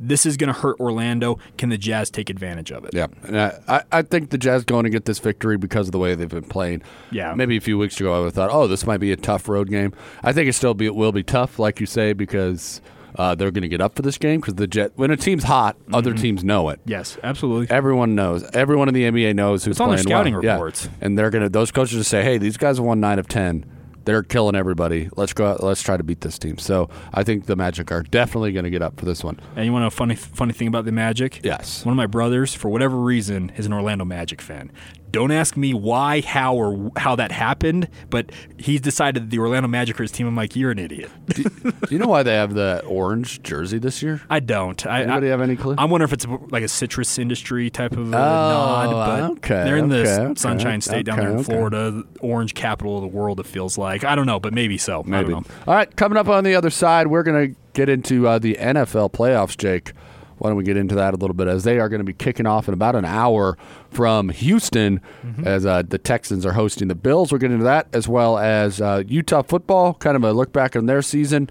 [0.00, 1.38] This is going to hurt Orlando.
[1.56, 2.90] Can the Jazz take advantage of it?
[2.94, 5.98] Yeah, and I, I, think the Jazz going to get this victory because of the
[5.98, 6.82] way they've been playing.
[7.10, 7.34] Yeah.
[7.34, 9.48] maybe a few weeks ago I would have thought, oh, this might be a tough
[9.48, 9.92] road game.
[10.22, 12.80] I think it still be it will be tough, like you say, because
[13.16, 15.44] uh, they're going to get up for this game because the Jet when a team's
[15.44, 16.22] hot, other Mm-hmm.
[16.22, 16.80] teams know it.
[16.84, 17.74] Yes, absolutely.
[17.74, 18.42] Everyone knows.
[18.52, 20.44] Everyone in the NBA knows who's It's on their playing scouting well.
[20.44, 20.52] Yeah.
[20.54, 20.88] reports.
[21.00, 21.48] and they're gonna.
[21.48, 23.64] Those coaches just say, "Hey, these guys have won nine of ten.
[24.04, 25.08] They're killing everybody.
[25.16, 25.46] Let's go.
[25.46, 28.64] Out, let's try to beat this team." So I think the Magic are definitely going
[28.64, 29.40] to get up for this one.
[29.56, 31.40] And you want to know a funny funny thing about the Magic?
[31.42, 31.84] Yes.
[31.84, 34.70] One of my brothers, for whatever reason, is an Orlando Magic fan.
[35.14, 39.68] Don't ask me why, how, or how that happened, but he's decided that the Orlando
[39.68, 40.26] Magic are his team.
[40.26, 41.10] I'm like, you're an idiot.
[41.34, 41.44] Do
[41.90, 44.20] you know why they have the orange jersey this year?
[44.28, 44.84] I don't.
[44.86, 45.76] I, Anybody I, have any clue?
[45.78, 49.76] I wonder if it's like a citrus industry type of Oh, nod, but okay, they're
[49.76, 51.44] in the okay, s- okay, Sunshine State down okay, there in.
[51.44, 53.38] Florida, orange capital of the world.
[53.40, 55.00] It feels like I don't know, but maybe so.
[55.00, 55.30] I Maybe.
[55.30, 55.54] don't know.
[55.68, 58.54] All right, coming up on the other side, we're going to get into uh, the
[58.54, 59.92] NFL playoffs, Jake.
[60.38, 62.12] Why don't we get into that a little bit as they are going to be
[62.12, 63.56] kicking off in about an hour
[63.90, 65.46] from Houston Mm-hmm.
[65.46, 67.32] as uh, the Texans are hosting the Bills.
[67.32, 70.76] We'll get into that as well as uh, Utah football, kind of a look back
[70.76, 71.48] on their season.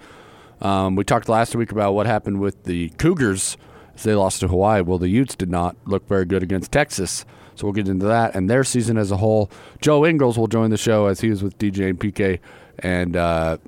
[0.60, 3.56] Um, we talked last week about what happened with the Cougars
[3.96, 4.80] as they lost to Hawaii.
[4.82, 7.24] Well, the Utes did not look very good against Texas.
[7.56, 9.50] So we'll get into that and their season as a whole.
[9.80, 12.40] Joe Ingles will join the show as he was with DJ and PK
[12.80, 13.58] and uh,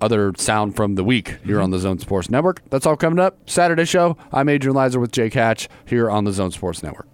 [0.00, 2.62] other sound from the week here on the Zone Sports Network.
[2.70, 3.48] That's all coming up.
[3.48, 4.16] Saturday show.
[4.32, 7.08] I'm Adrian Lizer with Jay Hatch here on the Zone Sports Network.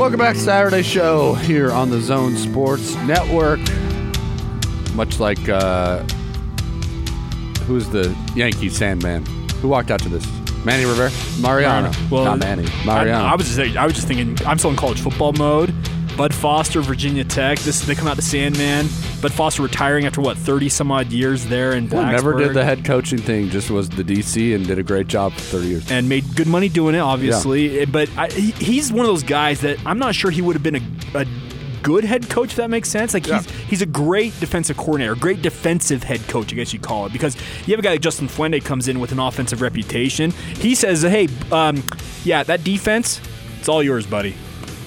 [0.00, 3.60] Welcome back, Saturday show here on the Zone Sports Network.
[5.00, 6.00] Much like uh,
[7.66, 9.24] who's the Yankee Sandman?
[9.62, 10.26] Who walked out to this?
[10.62, 11.10] Manny Rivera,
[11.40, 11.90] Mariano.
[12.10, 12.66] Well, not Manny.
[12.70, 13.24] I, Mariano.
[13.24, 15.72] I was just I was just thinking I'm still in college football mode.
[16.18, 17.58] Bud Foster, Virginia Tech.
[17.60, 18.88] This they come out to Sandman.
[19.22, 22.62] Bud Foster retiring after what 30 some odd years there in Well, never did the
[22.62, 23.48] head coaching thing.
[23.48, 25.90] Just was the DC and did a great job for 30 years.
[25.90, 27.86] and made good money doing it, obviously.
[27.86, 30.76] But I, he's one of those guys that I'm not sure he would have been
[30.76, 30.82] a,
[31.20, 31.26] a
[31.82, 32.50] good head coach.
[32.50, 33.14] If that makes sense.
[33.14, 37.06] Like he's he's a great defensive coordinator, great defensive head coach, I guess you'd call
[37.06, 40.30] it, because you have a guy like Justin Fuente comes in with an offensive reputation.
[40.30, 41.82] He says, "Hey, um,
[42.24, 43.20] yeah, that defense,
[43.58, 44.34] it's all yours, buddy.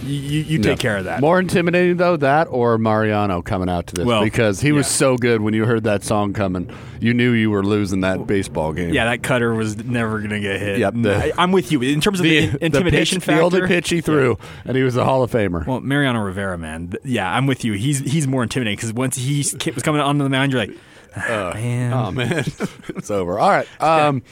[0.06, 0.76] You, you, take Yeah.
[0.82, 4.60] care of that." More intimidating though that or Mariano coming out to this Well, because
[4.62, 8.02] he was so good when you heard that song coming, you knew you were losing
[8.02, 8.94] that baseball game.
[8.94, 10.80] yeah, that cutter was never going to get hit.
[10.80, 13.50] Yep, the- I, I'm with you in terms of the, in- intimidation pitch, factor.
[13.50, 15.66] The only pitch he threw, and he was a Hall of Famer.
[15.66, 16.94] Well, Mariano Rivera, man.
[17.04, 17.74] Yeah, I'm with you.
[17.74, 19.38] He's he's more intimidating because once he
[19.74, 20.76] was coming onto the mound, you're like,
[21.16, 21.94] "Ah, man.
[21.94, 22.44] oh man,
[22.90, 23.40] it's over.
[23.40, 23.68] All right.
[23.82, 24.24] Um,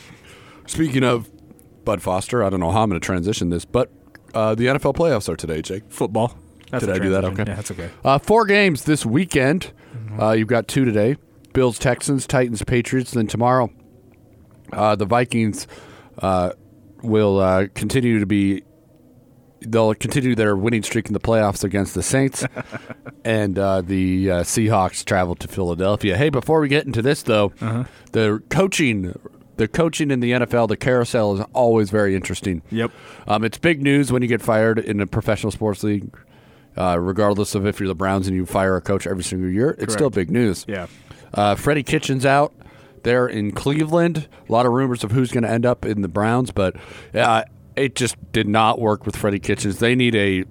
[0.65, 1.29] speaking of
[1.85, 3.89] Bud Foster, I don't know how I'm going to transition this, but
[4.33, 5.83] uh, the NFL playoffs are today, Jake.
[5.89, 6.37] football.
[6.71, 7.25] That's Did I do that?
[7.25, 7.43] Okay.
[7.45, 7.89] Yeah, that's okay.
[8.03, 9.73] Uh, four games this weekend.
[9.93, 10.19] Mm-hmm.
[10.21, 11.17] Uh, you've got two today:
[11.53, 13.11] Bills, Texans, Titans, Patriots.
[13.11, 13.69] Then tomorrow,
[14.71, 15.67] uh, the Vikings
[16.19, 16.51] uh,
[17.03, 18.63] will uh, continue to be.
[19.63, 22.43] They'll continue their winning streak in the playoffs against the Saints,
[23.25, 26.17] and uh, the uh, Seahawks travel to Philadelphia.
[26.17, 27.83] Hey, before we get into this, though, Uh-huh.
[28.13, 29.13] the coaching,
[29.61, 32.63] the coaching in the NFL, the carousel is always very interesting.
[32.71, 32.91] Yep.
[33.27, 36.11] Um, it's big news when you get fired in a professional sports league,
[36.75, 39.75] uh, regardless of if you're the Browns and you fire a coach every single year.
[39.77, 40.65] It's still big news.
[40.67, 40.87] Yeah.
[41.31, 42.53] Uh, Freddie Kitchens out
[43.03, 44.27] there in Cleveland.
[44.49, 46.75] A lot of rumors of who's going to end up in the Browns, but
[47.13, 47.43] uh,
[47.75, 49.77] it just did not work with Freddie Kitchens.
[49.77, 50.43] They need a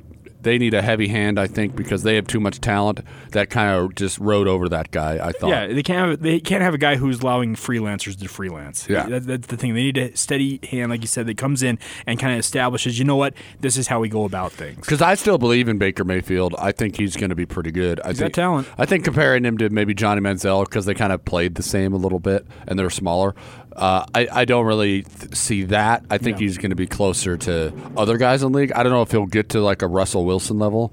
[0.42, 3.00] they need a heavy hand, I think, because they have too much talent
[3.32, 5.18] that kind of just rode over that guy.
[5.22, 5.50] I thought.
[5.50, 8.88] Yeah, they can't have they can't have a guy who's allowing freelancers to freelance.
[8.88, 9.06] Yeah.
[9.06, 9.74] that, that's the thing.
[9.74, 12.98] They need a steady hand, like you said, that comes in and kind of establishes.
[12.98, 13.34] You know what?
[13.60, 14.80] This is how we go about things.
[14.80, 16.54] Because I still believe in Baker Mayfield.
[16.58, 18.00] I think he's going to be pretty good.
[18.00, 18.68] I got think talent.
[18.78, 21.92] I think comparing him to maybe Johnny Manziel because they kind of played the same
[21.92, 23.34] a little bit and they're smaller.
[23.80, 26.04] Uh, I, I don't really th- see that.
[26.10, 28.72] I think he's going to be closer to other guys in the league.
[28.72, 30.92] I don't know if he'll get to like a Russell Wilson level,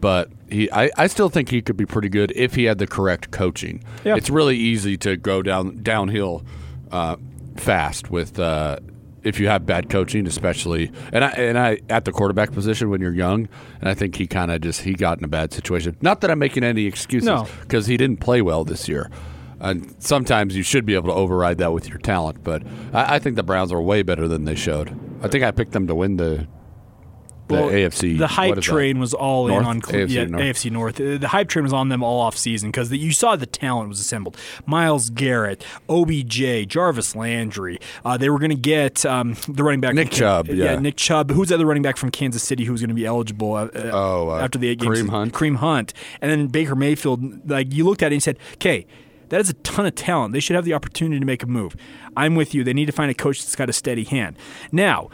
[0.00, 2.86] but he I, I still think he could be pretty good if he had the
[2.86, 3.82] correct coaching.
[4.04, 4.14] Yeah.
[4.16, 6.44] It's really easy to go down downhill
[6.92, 7.16] uh,
[7.56, 8.78] fast with uh,
[9.24, 13.00] if you have bad coaching, especially and I and I at the quarterback position when
[13.00, 13.48] you're young,
[13.80, 15.96] and I think he kind of just he got in a bad situation.
[16.00, 17.48] Not that I'm making any excuses No.
[17.62, 19.10] because he didn't play well this year.
[19.62, 23.18] And sometimes you should be able to override that with your talent, but I, I
[23.20, 24.90] think the Browns are way better than they showed.
[25.22, 26.48] I think I picked them to win the
[27.48, 28.18] the Well, AFC.
[28.18, 28.62] The hype is that?
[28.62, 29.62] train was all North?
[29.62, 30.42] in on Cle- AFC yeah, North.
[30.42, 31.00] AFC North.
[31.00, 33.88] Uh, The hype train was on them all off season because you saw the talent
[33.88, 34.36] was assembled.
[34.64, 37.78] Myles Garrett, OBJ, Jarvis Landry.
[38.04, 40.78] Uh, they were going to get um, the running back Nick from Chubb, yeah.
[40.78, 41.30] Nick Chubb.
[41.30, 43.54] Who's the other running back from Kansas City who's going to be eligible?
[43.54, 45.34] Uh, uh, Oh, uh, after the eight games, Kareem Hunt.
[45.34, 47.48] Kareem Hunt, and then Baker Mayfield.
[47.50, 48.86] Like you looked at it and said, "Okay."
[49.32, 50.34] That is a ton of talent.
[50.34, 51.74] They should have the opportunity to make a move.
[52.14, 52.64] I'm with you.
[52.64, 54.36] They need to find a coach that's got a steady hand.
[54.70, 55.08] Now,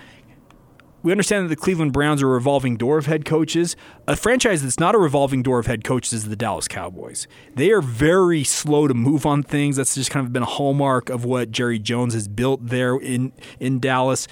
[1.04, 3.76] we understand that the Cleveland Browns are a revolving door of head coaches.
[4.08, 7.28] A franchise that's not a revolving door of head coaches is the Dallas Cowboys.
[7.54, 9.76] They are very slow to move on things.
[9.76, 13.32] That's just kind of been a hallmark of what Jerry Jones has built there in
[13.60, 14.26] in Dallas.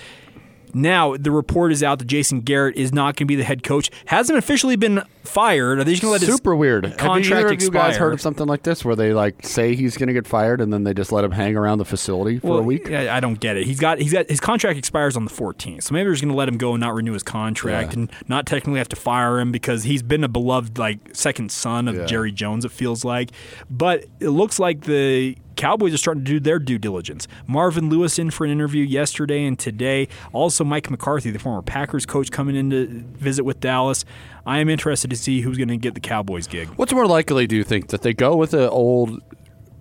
[0.75, 3.63] Now the report is out that Jason Garrett is not going to be the head
[3.63, 3.91] coach.
[4.07, 5.79] Hasn't officially been fired.
[5.79, 6.85] Are they just going to let his Super weird.
[6.87, 7.83] Have contract either of you expire?
[7.91, 10.61] guys heard of something like this where they like say he's going to get fired
[10.61, 12.91] and then they just let him hang around the facility for a week?
[12.91, 13.67] I, I don't get it.
[13.67, 16.33] He's got he's got his contract expires on the 14th, so maybe they're just going
[16.33, 18.01] to let him go and not renew his contract Yeah.
[18.01, 21.89] and not technically have to fire him because he's been a beloved like second son
[21.89, 22.07] of Yeah.
[22.07, 22.65] Jerry Jones.
[22.65, 23.31] It feels like,
[23.71, 27.27] but it looks like the Cowboys are starting to do their due diligence.
[27.47, 30.09] Marvin Lewis in for an interview yesterday and today.
[30.33, 32.87] Also, Mike McCarthy, the former Packers coach, coming in to
[33.19, 34.05] visit with Dallas.
[34.45, 36.69] I am interested to see who's going to get the Cowboys gig.
[36.77, 39.21] What's more likely, do you think, that they go with an old,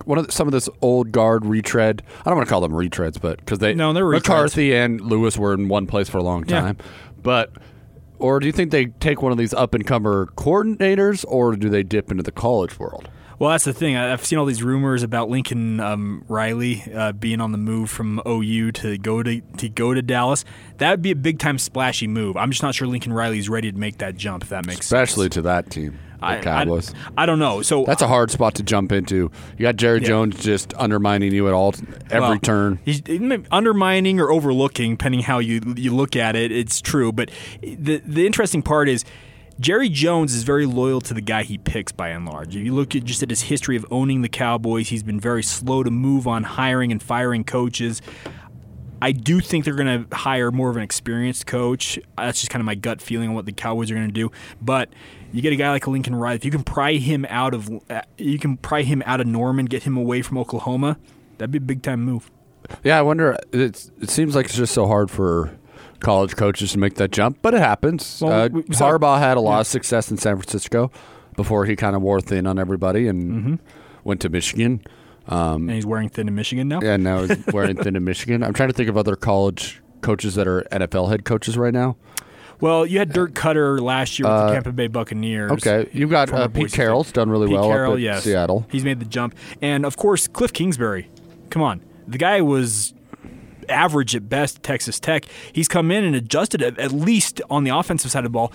[0.04, 2.02] one of the, some of this old guard retread?
[2.20, 4.14] I don't want to call them retreads, but because they No, they're retreads.
[4.28, 6.60] McCarthy and Lewis were in one place for a long Yeah.
[6.62, 6.76] time,
[7.22, 7.52] but.
[8.18, 11.68] Or do you think they take one of these up and comer coordinators, or do
[11.68, 13.10] they dip into the college world?
[13.38, 13.96] Well, that's the thing.
[13.96, 18.20] I've seen all these rumors about Lincoln um, Riley uh, being on the move from
[18.26, 20.44] OU to go to to go to Dallas.
[20.78, 22.36] That would be a big time splashy move.
[22.36, 24.42] I'm just not sure Lincoln Riley's ready to make that jump.
[24.44, 25.34] If that makes Especially sense.
[25.34, 26.94] to that team, the I, Cowboys.
[27.16, 27.60] I, I don't know.
[27.60, 29.30] So That's a hard spot to jump into.
[29.58, 30.08] You got Jerry Yeah.
[30.08, 31.74] Jones just undermining you at all
[32.10, 32.78] every well, turn.
[32.86, 33.02] He's
[33.50, 36.52] undermining or overlooking, depending how you you look at it.
[36.52, 39.04] It's true, but the the interesting part is
[39.58, 42.54] Jerry Jones is very loyal to the guy he picks by and large.
[42.54, 45.42] If you look at just at his history of owning the Cowboys, he's been very
[45.42, 48.02] slow to move on hiring and firing coaches.
[49.00, 51.98] I do think they're going to hire more of an experienced coach.
[52.18, 54.30] That's just kind of my gut feeling on what the Cowboys are going to do.
[54.60, 54.90] But
[55.32, 56.36] you get a guy like Lincoln Riley.
[56.36, 59.66] If you can pry him out of, uh, you can pry him out of Norman,
[59.66, 60.98] get him away from Oklahoma.
[61.38, 62.30] That'd be a big time move.
[62.82, 63.38] Yeah, I wonder.
[63.52, 65.56] It seems like it's just so hard for
[66.00, 68.20] college coaches to make that jump, but it happens.
[68.22, 70.90] Well, uh, we- saw- Harbaugh had a lot of success in San Francisco
[71.36, 73.54] before he kind of wore thin on everybody and Mm-hmm.
[74.04, 74.80] went to Michigan.
[75.28, 76.80] And he's wearing thin in Michigan now.
[76.82, 78.42] Yeah, now he's wearing thin in Michigan.
[78.44, 81.96] I'm trying to think of other college coaches that are NFL head coaches right now.
[82.60, 85.50] Well, you had Dirk Koetter last year with the Tampa Bay Buccaneers.
[85.52, 88.22] Okay, you've got uh, Pete Carroll's done really Pete well Carroll, up yes.
[88.24, 88.66] Seattle.
[88.70, 89.34] He's made the jump.
[89.60, 91.10] And of course, Cliff Kingsbury.
[91.50, 91.82] Come on.
[92.08, 92.94] The guy was
[93.68, 95.26] average at best Texas Tech.
[95.52, 98.52] He's come in and adjusted at, at least on the offensive side of the ball.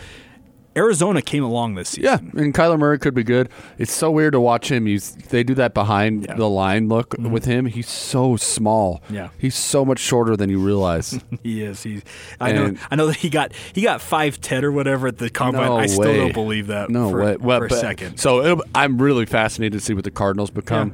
[0.74, 2.32] Arizona came along this season.
[2.34, 3.50] Yeah, and Kyler Murray could be good.
[3.78, 4.86] It's so weird to watch him.
[4.86, 6.30] He's, they do that behind Yeah.
[6.30, 6.39] Mm-hmm.
[6.39, 7.65] the line look with him.
[7.65, 9.02] He's so small.
[9.10, 9.32] Yeah.
[9.38, 11.19] he's so much shorter than you realize.
[11.43, 11.84] He is.
[11.84, 12.04] He's.
[12.39, 12.74] I know.
[12.89, 15.65] I know that he got he got five ten or whatever at the combine.
[15.65, 16.17] No I still way.
[16.17, 16.89] don't believe that.
[16.89, 17.36] No for, way.
[17.36, 18.17] Well, for a second.
[18.17, 20.93] So I'm really fascinated to see what the Cardinals become.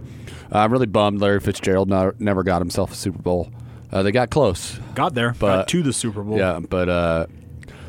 [0.52, 3.52] Uh, I'm really bummed Larry Fitzgerald not, never got himself a Super Bowl.
[3.92, 4.80] Uh, they got close.
[4.96, 5.34] got there.
[5.40, 6.38] but- got to the Super Bowl.
[6.38, 7.26] Yeah, but uh,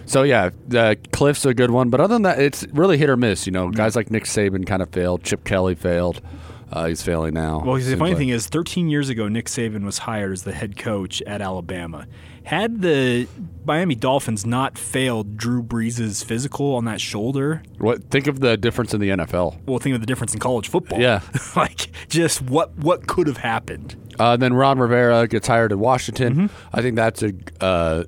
[0.06, 1.90] so yeah, uh, Kliff's a good one.
[1.90, 3.46] But other than that, it's really hit or miss.
[3.46, 5.22] You know, guys like Nick Saban kind of failed.
[5.22, 6.20] Chip Kelly failed.
[6.70, 7.62] Uh, he's failing now.
[7.64, 8.18] Well, the funny like.
[8.18, 12.06] thing is, 13 years ago, Nick Saban was hired as the head coach at Alabama.
[12.48, 13.28] Had the
[13.66, 18.94] Miami Dolphins not failed Drew Brees' physical on that shoulder, what think of the difference
[18.94, 19.58] in the NFL.
[19.66, 20.98] well, think of the difference in college football.
[20.98, 21.20] Yeah.
[21.56, 23.96] like just what what could have happened.
[24.18, 26.48] Uh, then Ron Rivera gets hired in Washington.
[26.48, 26.56] Mm-hmm.
[26.72, 28.04] I think that's a uh,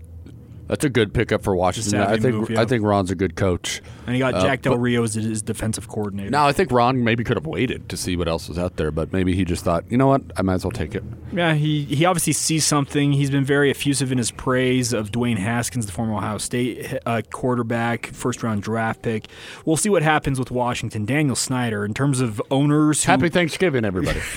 [0.71, 2.01] that's a good pickup for Washington.
[2.01, 2.61] I think move, yeah.
[2.61, 3.83] I think Ron's a good coach.
[4.07, 6.31] And he got Uh, Jack Del Rio as his defensive coordinator.
[6.31, 8.91] Now I think Ron maybe could have waited to see what else was out there,
[8.93, 11.03] but maybe he just thought, you know what, I might as well take it.
[11.33, 13.13] Yeah, he, he obviously sees something.
[13.13, 17.23] He's been very effusive in his praise of Dwayne Haskins, the former Ohio State uh,
[17.31, 19.27] quarterback, first round draft pick.
[19.65, 21.05] We'll see what happens with Washington.
[21.05, 24.21] Daniel Snyder, in terms of owners who Happy Thanksgiving, everybody.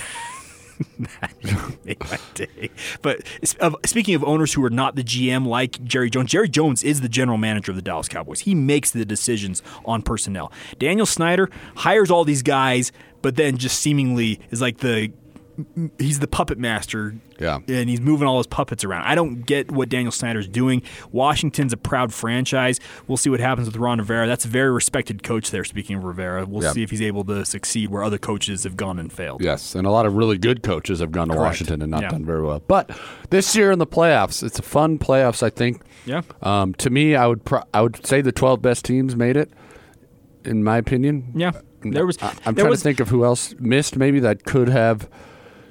[0.98, 2.70] my day.
[3.02, 3.22] But
[3.84, 7.08] speaking of owners who are not the GM like Jerry Jones, Jerry Jones is the
[7.08, 8.40] general manager of the Dallas Cowboys.
[8.40, 10.52] He makes the decisions on personnel.
[10.78, 15.12] Daniel Snyder hires all these guys, but then just seemingly is like the
[15.98, 17.14] he's the puppet master.
[17.40, 17.58] Yeah.
[17.68, 19.02] And he's moving all his puppets around.
[19.04, 20.82] I don't get what Daniel Snyder's doing.
[21.12, 22.78] Washington's a proud franchise.
[23.08, 24.26] We'll see what happens with Ron Rivera.
[24.26, 26.46] That's a very respected coach there, speaking of Rivera.
[26.46, 26.72] We'll Yeah.
[26.72, 29.42] see if he's able to succeed where other coaches have gone and failed.
[29.42, 31.44] yes, and a lot of really good coaches have gone to Correct.
[31.50, 32.10] Washington and not Yeah.
[32.10, 32.62] done very well.
[32.66, 32.90] But
[33.30, 35.42] this year in the playoffs, it's a fun playoffs.
[35.42, 35.82] I think.
[36.06, 36.22] Yeah.
[36.42, 39.50] Um, to me, I would pro- I would say the 12 best teams made it.
[40.44, 41.52] In my opinion, Yeah.
[41.82, 43.96] There was I, I'm there trying was to think of who else missed.
[43.96, 45.08] Maybe that could have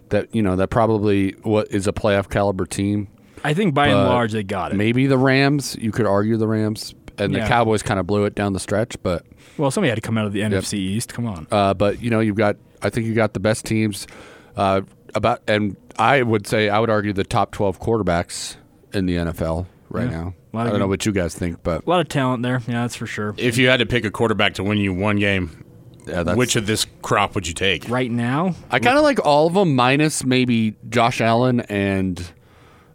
[0.09, 3.07] that you know that probably what is a playoff caliber team.
[3.43, 4.75] I think by and large they got it.
[4.75, 5.75] Maybe the Rams.
[5.79, 8.95] You could argue the Rams and the Cowboys kind of blew it down the stretch,
[9.03, 9.25] but
[9.57, 11.13] Well, somebody had to come out of the NFC East.
[11.13, 11.47] Come on.
[11.51, 12.55] uh, but you know you've got.
[12.81, 14.07] I think you got the best teams.
[14.55, 14.81] Uh,
[15.15, 18.55] about and I would say I would argue the top 12 quarterbacks
[18.93, 20.09] in the NFL right Yeah.
[20.11, 20.33] now.
[20.53, 22.61] A lot I don't know what you guys think, but A lot of talent there.
[22.67, 23.33] Yeah, that's for sure.
[23.37, 25.62] If you had to pick a quarterback to win you one game,
[26.05, 27.89] yeah, that's, which of this crop would you take?
[27.89, 32.21] Right now, I kind of like all of them minus maybe Josh Allen and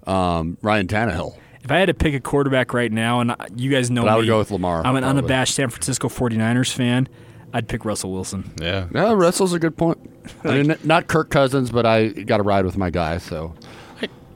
[0.06, 1.36] um, Ryan Tannehill.
[1.64, 4.16] if I had to pick a quarterback right now, and you guys know But I
[4.16, 5.20] would go with Lamar, I'm an probably.
[5.20, 7.08] unabashed San Francisco 49ers fan.
[7.52, 8.52] I'd pick Russell Wilson.
[8.60, 8.88] Yeah.
[8.92, 9.98] Yeah, Russell's a good point.
[10.44, 13.54] I mean, not Kirk Cousins, but I got to ride with my guy, so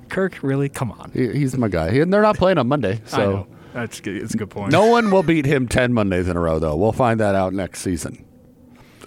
[0.08, 0.68] Kirk, really?
[0.68, 1.10] Come on.
[1.12, 1.88] he, he's my guy.
[1.88, 3.46] And they're not playing on Monday, I know.
[3.46, 4.16] so That's good.
[4.16, 4.72] It's a good point.
[4.72, 6.76] no one will beat him ten Mondays in a row, though.
[6.76, 8.22] We'll find that out next season.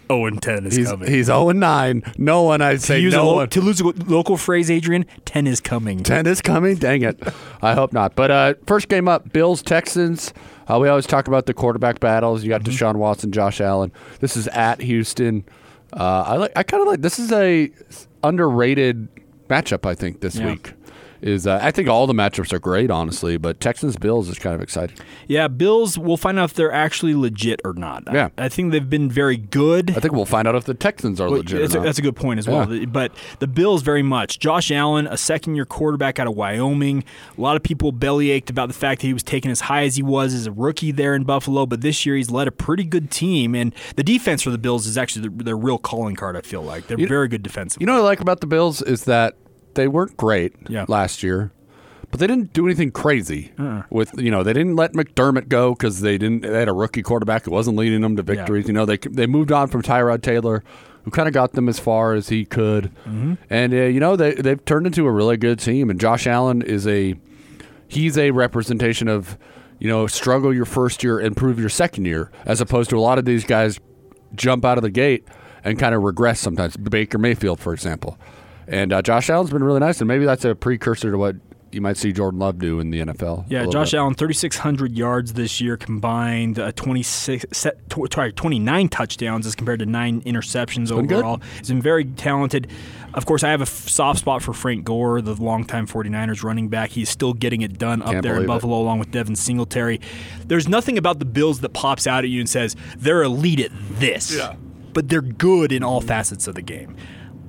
[0.08, 1.12] 0 and 10 is He's coming.
[1.12, 2.04] he's zero and nine.
[2.18, 3.50] No one, I'd to, say, use a no lo- one.
[3.50, 6.04] to lose a local phrase, Adrian, 10 is coming.
[6.04, 6.76] Ten is coming.
[6.76, 7.20] Dang it!
[7.62, 8.16] I hope not.
[8.16, 10.34] But uh, first game up, Bills Texans.
[10.68, 12.44] Uh, we always talk about the quarterback battles.
[12.44, 12.72] You got Mm-hmm.
[12.86, 13.92] Deshaun Watson, Josh Allen.
[14.20, 15.44] This is at Houston.
[15.94, 16.52] Uh, I like.
[16.56, 17.02] I kind of like.
[17.02, 17.72] This is a
[18.24, 19.08] underrated
[19.50, 19.86] matchup.
[19.86, 20.48] I think this Yeah.
[20.48, 20.74] week
[21.26, 21.48] is.
[21.48, 23.38] Uh, I think all the matchups are great, honestly.
[23.38, 24.96] But Texans Bills is kind of exciting.
[25.28, 28.04] Yeah, Bills, we'll find out if they're actually legit or not.
[28.08, 28.30] I- Yeah.
[28.38, 29.92] I, think they've been very good.
[29.92, 31.60] I think we'll find out if the Texans are Well, legit.
[31.62, 32.72] That's or a, that's a good point as well.
[32.74, 32.86] Yeah.
[32.86, 34.40] But the Bills, very much.
[34.40, 37.04] Josh Allen, a second year quarterback out of Wyoming.
[37.38, 39.96] A lot of people bellyached about the fact that he was taken as high as
[39.96, 41.66] he was as a rookie there in Buffalo.
[41.66, 43.56] But this year, he's led a pretty good team.
[43.56, 46.62] And the defense for the Bills is actually their, their real calling card, I feel
[46.62, 46.88] like.
[46.88, 47.84] They're You- very good defensively.
[47.84, 49.36] You know what I like about the Bills is that
[49.76, 50.86] they weren't great Yeah.
[50.88, 51.52] last year,
[52.12, 53.52] but they didn't do anything crazy.
[53.60, 53.84] Uh-uh.
[53.90, 56.42] With you know, they didn't let McDermott go because they didn't.
[56.42, 58.68] They had a rookie quarterback who wasn't leading them to victories.
[58.68, 60.64] You know, they they moved on from Tyrod Taylor,
[61.04, 63.34] who kind of got them as far as he could, Mm-hmm.
[63.50, 65.90] and uh, you know they they've turned into a really good team.
[65.90, 67.16] And Josh Allen is a
[67.88, 69.38] he's a representation of
[69.80, 73.18] you know struggle your first year, improve your second year, as opposed to a lot
[73.20, 73.80] of these guys
[74.36, 75.26] jump out of the gate
[75.64, 76.78] and kind of regress sometimes.
[76.78, 78.18] Baker Mayfield, for example,
[78.68, 81.36] and uh, Josh Allen's been really nice, and maybe that's a precursor to what
[81.72, 83.46] you might see Jordan Love do in the NFL.
[83.50, 83.98] Yeah, Josh bit.
[83.98, 89.80] Allen, 3,600 yards this year combined, uh, 26, set, tw- sorry, 29 touchdowns as compared
[89.80, 91.18] to nine interceptions been good.
[91.18, 91.42] overall.
[91.58, 92.72] He's been very talented.
[93.14, 96.70] Of course, I have a f- soft spot for Frank Gore, the longtime 49ers running
[96.70, 96.92] back.
[96.92, 98.54] He's still getting it done up Can't there in believe it.
[98.54, 100.00] Buffalo along with Devin Singletary.
[100.46, 103.72] There's nothing about the Bills that pops out at you and says they're elite at
[104.00, 104.34] this.
[104.34, 104.56] Yeah.
[104.94, 106.96] But they're good in all facets of the game.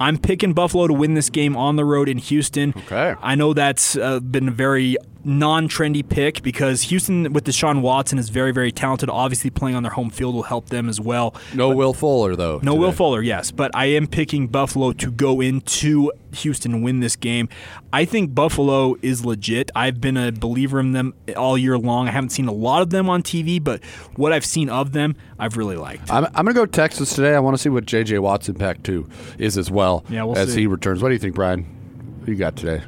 [0.01, 2.75] I'm picking Buffalo to win this game on the road in Houston.
[2.77, 3.15] Okay.
[3.23, 8.29] I know that's uh, been a very non-trendy pick because Houston with Deshaun Watson is
[8.29, 9.11] very, very talented.
[9.11, 11.35] Obviously, playing on their home field will help them as well.
[11.55, 12.61] No Will Fuller though.
[12.63, 12.93] No Will.
[12.93, 17.49] Fuller, yes, but I am picking Buffalo to go into Houston and win this game.
[17.93, 19.71] I think Buffalo is legit.
[19.75, 22.09] I've been a believer in them all year long.
[22.09, 23.85] I haven't seen a lot of them on TV, but
[24.17, 26.11] what I've seen of them, I've really liked.
[26.11, 27.35] I'm, I'm going to go Texas today.
[27.35, 28.19] I want to see what J.J.
[28.21, 29.09] Watt's impact two
[29.39, 30.61] is as well Yeah, we'll as see.
[30.61, 31.03] he returns.
[31.03, 31.65] What do you think, Brian?
[32.25, 32.83] Who you got today?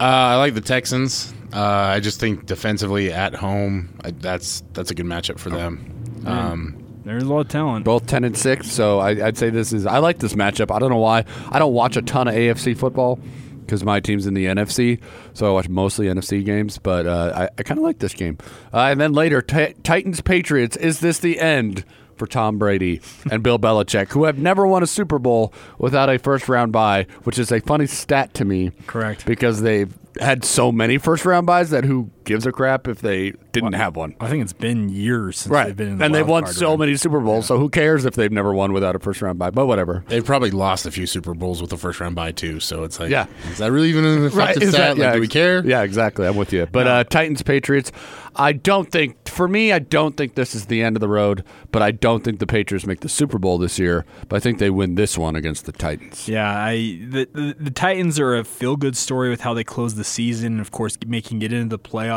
[0.00, 1.32] Uh, I like the Texans.
[1.52, 6.22] Uh, I just think defensively at home, I, that's that's a good matchup for them.
[6.26, 7.84] Um, There's a lot of talent.
[7.84, 9.86] Both ten and six, so I, I'd say this is.
[9.86, 10.74] I like this matchup.
[10.74, 11.24] I don't know why.
[11.50, 13.20] I don't watch a ton of AFC football
[13.60, 15.00] because my team's in the NFC,
[15.32, 16.78] so I watch mostly NFC games.
[16.78, 18.36] But uh, I, I kind of like this game.
[18.72, 20.76] Uh, and then later, Ti- Titans Patriots.
[20.76, 21.84] Is this the end?
[22.16, 23.00] For Tom Brady
[23.30, 27.06] and Bill Belichick, who have never won a Super Bowl without a first round bye,
[27.24, 28.70] which is a funny stat to me.
[28.86, 29.26] Correct.
[29.26, 33.32] Because they've had so many first round buys that who gives a crap if they
[33.52, 34.14] didn't have one.
[34.20, 35.66] I think it's been years since Right.
[35.66, 36.80] they've been in the and they've won so round.
[36.80, 39.50] many Super Bowls, so who cares if they've never won without a first round bye?
[39.50, 40.04] But whatever.
[40.08, 42.60] they've probably lost a few Super Bowls with a first round bye too.
[42.60, 43.26] So it's like, Yeah.
[43.50, 44.96] is that really even an effective Is stat?
[44.96, 45.62] that- Like, do we care?
[45.64, 46.26] Yeah, exactly.
[46.26, 46.66] I'm with you.
[46.70, 47.92] But uh, Titans, Patriots,
[48.36, 51.44] I don't think, for me, I don't think this is the end of the road,
[51.70, 54.58] but I don't think the Patriots make the Super Bowl this year, but I think
[54.58, 56.26] they win this one against the Titans.
[56.28, 59.94] Yeah, I the, the the Titans are a feel good story with how they close
[59.94, 60.58] the season.
[60.60, 62.13] Of course, making it into the playoffs.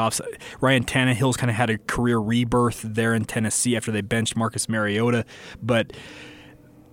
[0.62, 4.68] Ryan Tannehill's kind of had a career rebirth there in Tennessee after they benched Marcus
[4.70, 5.26] Mariota,
[5.62, 5.94] but.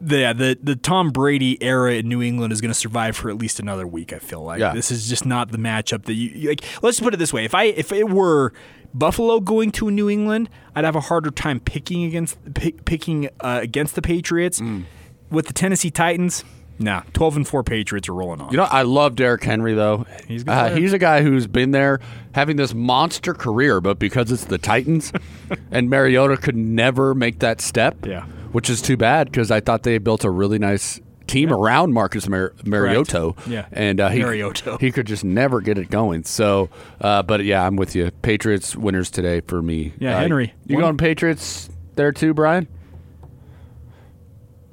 [0.00, 3.30] The, yeah, the the Tom Brady era in New England is going to survive for
[3.30, 4.12] at least another week.
[4.12, 4.74] I feel like Yeah.
[4.74, 6.62] this is just not the matchup that you you- like.
[6.82, 8.52] Let's put it this way: if I if it were
[8.92, 13.60] Buffalo going to New England, I'd have a harder time picking against pick, picking uh,
[13.62, 14.60] against the Patriots.
[14.60, 14.84] Mm.
[15.30, 16.44] With the Tennessee Titans,
[16.78, 18.50] nah, twelve and four Patriots are rolling on.
[18.50, 20.06] You know, I love Derrick Henry though.
[20.28, 22.00] He's a good uh, he's a guy who's been there
[22.34, 25.12] having this monster career, but because it's the Titans,
[25.70, 28.04] and Mariota could never make that step.
[28.06, 28.24] Yeah.
[28.52, 32.28] which is too bad because I thought they built a really nice team around Marcus
[32.28, 33.32] Mar- Mariota.
[33.46, 33.66] Yeah.
[33.72, 34.76] and uh, he Mariota.
[34.78, 36.22] he could just never get it going.
[36.24, 36.68] So,
[37.00, 38.10] uh, but yeah, I'm with you.
[38.22, 39.94] Patriots winners today for me.
[39.98, 40.52] Yeah, Uh, Henry.
[40.66, 42.68] You going Patriots there too, Brian?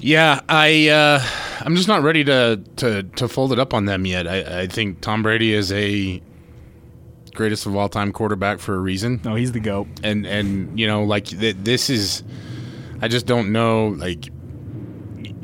[0.02, 1.24] Yeah, I uh,
[1.62, 4.28] I'm just not ready to, to to fold it up on them yet.
[4.28, 6.22] I, I think Tom Brady is a
[7.34, 9.88] greatest of all time quarterback for a reason, no, he's the goat.
[10.04, 12.24] and and you know like th- this is,
[13.02, 14.30] I just don't know like.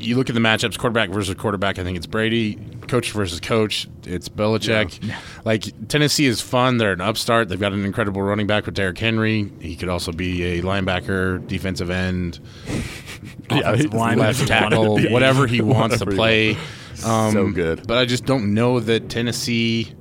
[0.00, 1.78] You look at the matchups, quarterback versus quarterback.
[1.78, 2.56] I think it's Brady.
[2.88, 4.98] Coach versus coach, it's Belichick.
[5.44, 6.78] Like Tennessee is fun.
[6.78, 7.48] They're an upstart.
[7.48, 9.50] They've got an incredible running back with Derrick Henry.
[9.60, 12.40] He could also be a linebacker, defensive end,
[13.50, 15.08] Offensive lineman, left if wanted to tackle, be.
[15.08, 16.56] whatever he wants to play.
[17.04, 17.86] Um, So good.
[17.86, 19.92] But I just don't know that Tennessee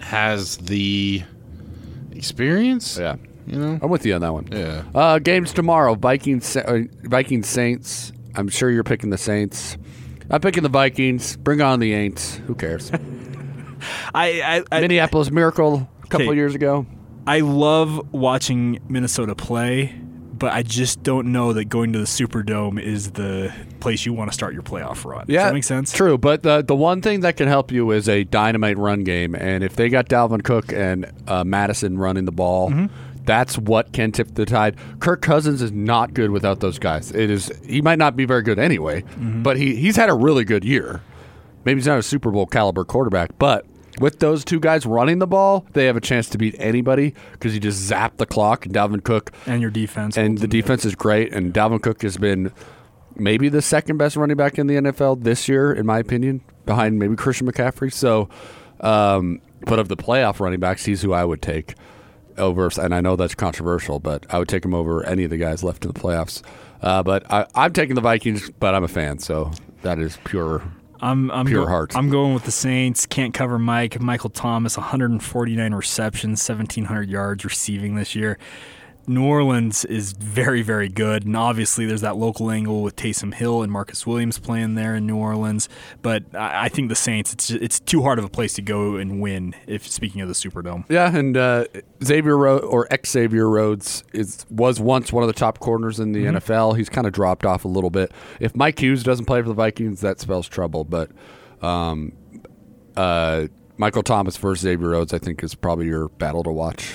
[0.00, 1.22] has the
[2.12, 2.98] experience.
[2.98, 3.16] Yeah,
[3.46, 3.78] You know?
[3.82, 4.48] I'm with you on that one.
[4.50, 4.82] Yeah.
[4.94, 8.12] Uh, games tomorrow: Vikings, uh, Vikings, Saints.
[8.34, 9.76] I'm sure you're picking the Saints.
[10.30, 11.36] I'm picking the Vikings.
[11.36, 12.36] Bring on the Aints.
[12.46, 12.90] Who cares?
[14.14, 16.86] I I, I, Minneapolis Miracle a couple years ago.
[17.26, 19.94] I love watching Minnesota play,
[20.32, 24.30] but I just don't know that going to the Superdome is the place you want
[24.30, 25.24] to start your playoff run.
[25.28, 25.92] Yeah, Does that make sense?
[25.92, 29.34] True, but the the one thing that can help you is a dynamite run game,
[29.34, 32.72] and if they got Dalvin Cook and uh, Mattison running the ball.
[33.26, 34.76] That's what can tip the tide.
[35.00, 37.10] Kirk Cousins is not good without those guys.
[37.12, 40.44] It is he might not be very good anyway, but he, he's had a really
[40.44, 41.02] good year.
[41.64, 43.66] Maybe he's not a Super Bowl caliber quarterback, but
[43.98, 47.54] with those two guys running the ball, they have a chance to beat anybody because
[47.54, 48.64] you just zap the clock.
[48.66, 50.16] And Dalvin Cook And your defense.
[50.16, 51.32] and the defense is great.
[51.32, 52.52] And Dalvin Cook has been
[53.16, 56.98] maybe the second best running back in the NFL this year, in my opinion, behind
[56.98, 57.92] maybe Christian McCaffrey.
[57.92, 58.28] So,
[58.80, 61.74] um, but of the playoff running backs, he's who I would take
[62.38, 62.70] over.
[62.80, 65.62] And I know that's controversial, but I would take him over any of the guys
[65.62, 66.42] left in the playoffs.
[66.82, 69.50] Uh, but I, I'm taking the Vikings, but I'm a fan, so
[69.82, 70.62] that is pure.
[71.00, 71.96] I'm I'm Pure go- heart.
[71.96, 73.04] I'm going with the Saints.
[73.06, 74.00] Can't cover Mike.
[74.00, 78.38] Michael Thomas, 149 receptions, 1700 yards receiving this year.
[79.08, 83.62] New Orleans is very very good, and obviously there's that local angle with Taysom Hill
[83.62, 85.68] and Marcus Williams playing there in New Orleans.
[86.02, 89.20] But I, think the Saints, it's it's too hard of a place to go and
[89.20, 89.54] win.
[89.66, 91.66] If speaking of the Superdome, Yeah, and uh,
[92.02, 96.12] Xavier Ro- or ex Xavier Rhodes is was once one of the top corners in
[96.12, 96.76] the NFL.
[96.76, 98.12] He's kind of dropped off a little bit.
[98.40, 100.84] If Mike Hughes doesn't play for the Vikings, that spells trouble.
[100.84, 101.10] But
[101.62, 102.12] um,
[102.96, 103.46] uh,
[103.76, 106.94] Michael Thomas versus Xavier Rhodes, I think, is probably your battle to watch.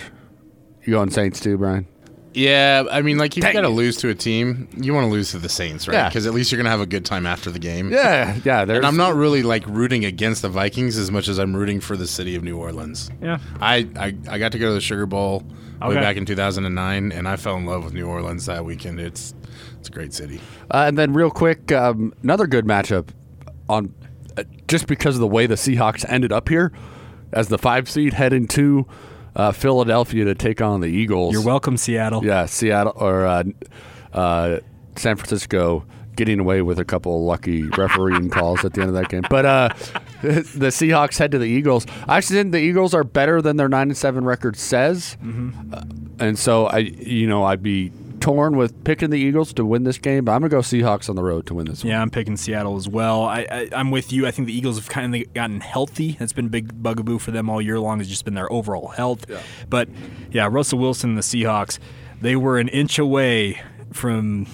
[0.84, 1.88] You going Saints too, Brian?
[2.34, 5.05] Yeah, I mean, like if Dang you got to lose to a team, you want
[5.05, 5.95] to lose to the Saints, right?
[5.95, 6.09] Yeah.
[6.09, 7.91] Because at least you're gonna have a good time after the game.
[7.91, 8.61] Yeah, yeah.
[8.61, 11.97] And I'm not really like rooting against the Vikings as much as I'm rooting for
[11.97, 13.09] the city of New Orleans.
[13.21, 15.43] yeah, I, I, I got to go to the Sugar Bowl
[15.82, 18.99] way back in 2009, and I fell in love with New Orleans that weekend.
[18.99, 19.34] It's
[19.79, 20.39] it's a great city.
[20.69, 23.09] Uh, and then, real quick, um, another good matchup
[23.67, 23.93] on
[24.38, 26.71] uh, just because of the way the Seahawks ended up here
[27.34, 28.86] as the five seed heading to
[29.36, 31.34] uh, Philadelphia to take on the Eagles.
[31.34, 32.23] you're welcome, Seattle.
[32.25, 33.43] Yeah, Seattle or uh,
[34.13, 34.59] uh,
[34.95, 38.95] San Francisco getting away with a couple of lucky refereeing calls at the end of
[38.95, 39.23] that game.
[39.29, 39.69] But uh,
[40.21, 41.88] the Seahawks head to the Eagles.
[42.07, 45.17] I actually think the Eagles are better than their nine and seven record says,
[45.73, 45.84] uh,
[46.19, 47.91] and so I, you know, I'd be
[48.22, 50.24] torn with picking the Eagles to win this game.
[50.26, 51.91] But I'm gonna go Seahawks on the road to win this one.
[51.91, 53.24] Yeah, I'm picking Seattle as well.
[53.24, 54.26] I, I, I'm with you.
[54.26, 56.13] I think the Eagles have kind of gotten healthy.
[56.13, 57.97] That's been a big bugaboo for them all year long.
[57.97, 59.26] Has just been their overall health.
[59.69, 59.89] But
[60.32, 61.80] yeah, Russell Wilson and the Seahawks,
[62.22, 63.61] they were an inch away
[63.91, 64.47] from.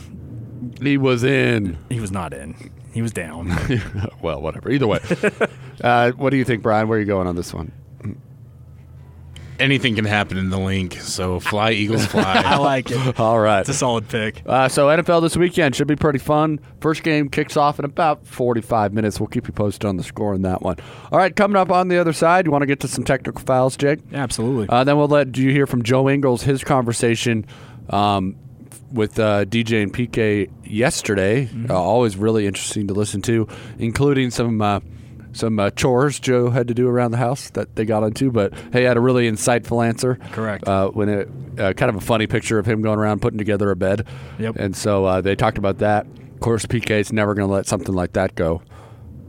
[0.81, 1.77] He was in.
[1.89, 2.71] He was not in.
[2.93, 3.55] He was down.
[4.21, 4.71] well, whatever.
[4.71, 4.99] Either way,
[5.83, 6.87] uh, what do you think, Brian?
[6.87, 7.71] Where are you going on this one?
[9.59, 12.21] Anything can happen in the Linc, so fly Eagles fly.
[12.45, 13.19] I like it.
[13.19, 13.61] All right.
[13.61, 14.43] It's a solid pick.
[14.45, 16.59] Uh, so NFL this weekend should be pretty fun.
[16.79, 19.19] First game kicks off in about 45 minutes.
[19.19, 20.77] We'll keep you posted on the score in that one.
[21.11, 23.43] All right, coming up on the other side, you want to get to some technical
[23.43, 23.99] files, Jake?
[24.13, 24.69] Absolutely.
[24.69, 27.45] Uh, then we'll let you hear from Joe Ingles, his conversation
[27.89, 28.35] um,
[28.91, 31.49] with uh, DJ and PK yesterday.
[31.69, 33.47] Uh, always really interesting to listen to,
[33.79, 34.79] including some uh,
[35.37, 38.31] some uh, chores Joe had to do around the house that they got into.
[38.31, 40.15] But hey, had a really insightful answer.
[40.31, 40.67] Correct.
[40.67, 41.29] Uh, when it
[41.59, 44.05] uh, kind of a funny picture of him going around putting together a bed.
[44.39, 44.55] Yep.
[44.57, 46.05] And so uh, they talked about that.
[46.05, 48.61] Of course, PK's never going to let something like that go.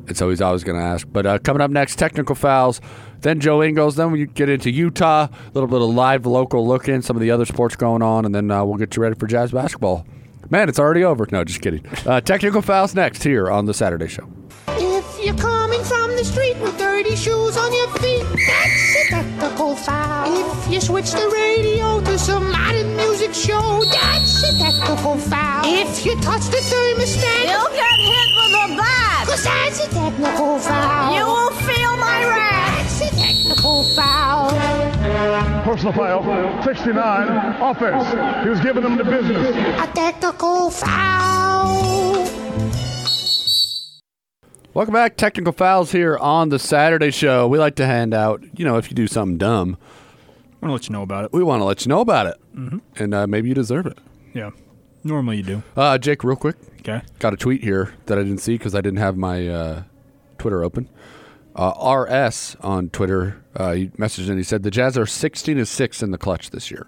[0.08, 1.06] And so he's always going to ask.
[1.10, 2.80] But uh, coming up next, technical fouls.
[3.20, 3.96] Then Joe Ingles.
[3.96, 5.28] Then we get into Utah.
[5.30, 8.24] A little bit of live local look in, some of the other sports going on.
[8.24, 10.06] And then uh, we'll get you ready for Jazz basketball.
[10.50, 11.26] Man, it's already over.
[11.30, 11.84] No, just kidding.
[12.06, 14.26] Uh, technical fouls next here on The Saturday Show.
[19.38, 20.66] That's a technical foul.
[20.66, 25.62] If you switch the radio to some modern music show, that's a technical foul.
[25.66, 29.26] If you touch the thermostat, You'll get hit with a bat.
[29.26, 31.14] cause that's a technical foul.
[31.16, 32.98] You will feel my wrath.
[33.00, 34.50] That's a technical foul.
[35.64, 38.42] Personal foul, 69, offense.
[38.44, 39.56] He was giving them the business.
[39.82, 42.37] A technical foul.
[44.74, 45.16] Welcome back.
[45.16, 47.48] Technical fouls here on The Saturday Show.
[47.48, 49.76] We like to hand out, you know, if you do something dumb,
[50.60, 51.32] want to let you know about it.
[51.32, 52.36] we want to let you know about it.
[52.54, 52.78] Mm-hmm.
[52.96, 53.98] And uh, maybe you deserve it.
[54.34, 54.50] Yeah.
[55.02, 55.62] Normally you do.
[55.76, 56.56] Uh, Jake, real quick.
[56.80, 57.02] Okay.
[57.18, 59.82] got a tweet here that I didn't see because I didn't have my uh,
[60.38, 60.88] Twitter open.
[61.56, 65.66] Uh, RS on Twitter, uh, he messaged and he said the Jazz are 16 to
[65.66, 66.86] six in the clutch this year.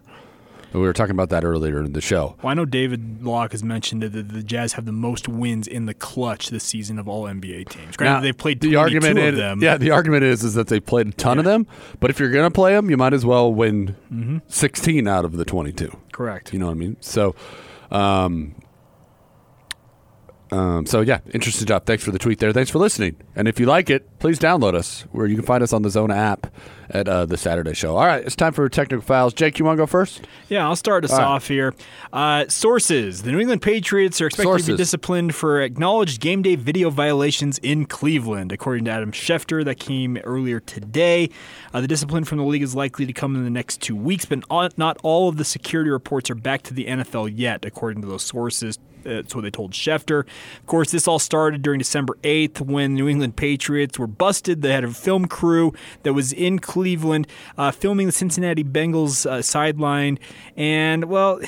[0.72, 2.36] We were talking about that earlier in the show.
[2.42, 5.66] Well, I know David Locke has mentioned that the, the Jazz have the most wins
[5.66, 7.96] in the clutch this season of all NBA teams.
[7.96, 9.62] Granted, Now, they've played the argument of is, them.
[9.62, 11.66] Yeah, the argument is is that they played a ton of them,
[11.98, 14.38] but if you're going to play them, you might as well win Mm-hmm.
[14.48, 15.96] 16 out of the 22.
[16.12, 16.52] Correct.
[16.52, 16.96] You know what I mean?
[17.00, 17.34] So,
[17.90, 18.54] um,
[20.52, 21.86] um, so yeah, interesting job.
[21.86, 22.52] Thanks for the tweet there.
[22.52, 23.16] Thanks for listening.
[23.36, 25.90] And if you like it, please download us where you can find us on the
[25.90, 26.52] Zona app
[26.90, 27.96] at uh, the Saturday Show.
[27.96, 29.32] All right, it's time for technical files.
[29.32, 30.26] Jake, you want to go first?
[30.48, 31.24] Yeah, I'll start us All right.
[31.24, 31.74] off here.
[32.12, 36.56] Uh, sources: The New England Patriots are expected to be disciplined for acknowledged game day
[36.56, 39.64] video violations in Cleveland, according to Adam Schefter.
[39.64, 41.30] That came earlier today.
[41.72, 44.24] Uh, the discipline from the league is likely to come in the next two weeks,
[44.24, 44.42] but
[44.76, 48.24] not all of the security reports are back to the NFL yet, according to those
[48.24, 48.78] sources.
[49.02, 50.20] That's what they told Schefter.
[50.20, 54.62] Of course, this all started during December 8th when New England Patriots were busted.
[54.62, 55.72] They had a film crew
[56.02, 57.26] that was in Cleveland
[57.56, 60.18] uh, filming the Cincinnati Bengals uh, sideline.
[60.56, 61.40] And, well,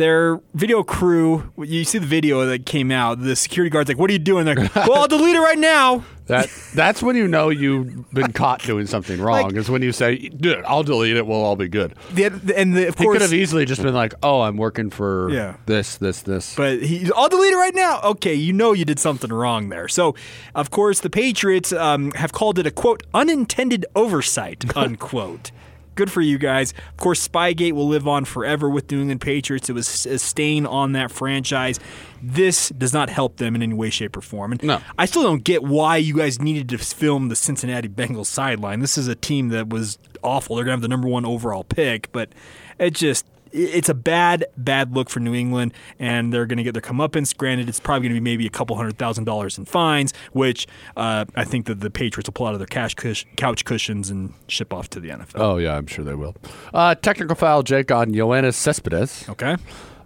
[0.00, 1.52] their video crew.
[1.56, 3.20] You see the video that came out.
[3.22, 5.58] The security guard's like, "What are you doing?" They're like, "Well, I'll delete it right
[5.58, 9.42] now." That that's when you know you've been caught doing something wrong.
[9.48, 11.26] Like- is when you say, "Dude, I'll delete it.
[11.26, 12.26] We'll all be good." The,
[12.56, 15.28] and the, of He course, could have easily just been like, "Oh, I'm working for
[15.30, 15.56] Yeah.
[15.66, 18.00] this, this, this." But he, I'll delete it right now.
[18.02, 19.88] Okay, you know you did something wrong there.
[19.88, 20.14] So,
[20.54, 25.50] of course, the Patriots um, have called it a quote unintended oversight unquote.
[25.94, 26.72] Good for you guys.
[26.90, 29.68] Of course, Spygate will live on forever with New England Patriots.
[29.68, 31.78] It was a stain on that franchise.
[32.22, 34.52] This does not help them in any way, shape, or form.
[34.52, 34.80] And No.
[34.98, 38.80] I still don't get why you guys needed to film the Cincinnati Bengals sideline.
[38.80, 40.56] This is a team that was awful.
[40.56, 42.30] They're going to have the number one overall pick, but
[42.78, 46.72] it just it's a bad, bad look for New England, and they're going to get
[46.72, 47.36] their comeuppance.
[47.36, 50.66] Granted, it's probably going to be maybe a couple hundred thousand dollars in fines, which
[50.96, 54.10] uh, I think that the Patriots will pull out of their cash cush- couch cushions
[54.10, 55.32] and ship off to the NFL.
[55.40, 56.34] oh yeah, I'm sure they will.
[56.72, 59.28] Uh, technical foul, Jake, on Yoenis Cespedes.
[59.28, 59.56] Okay.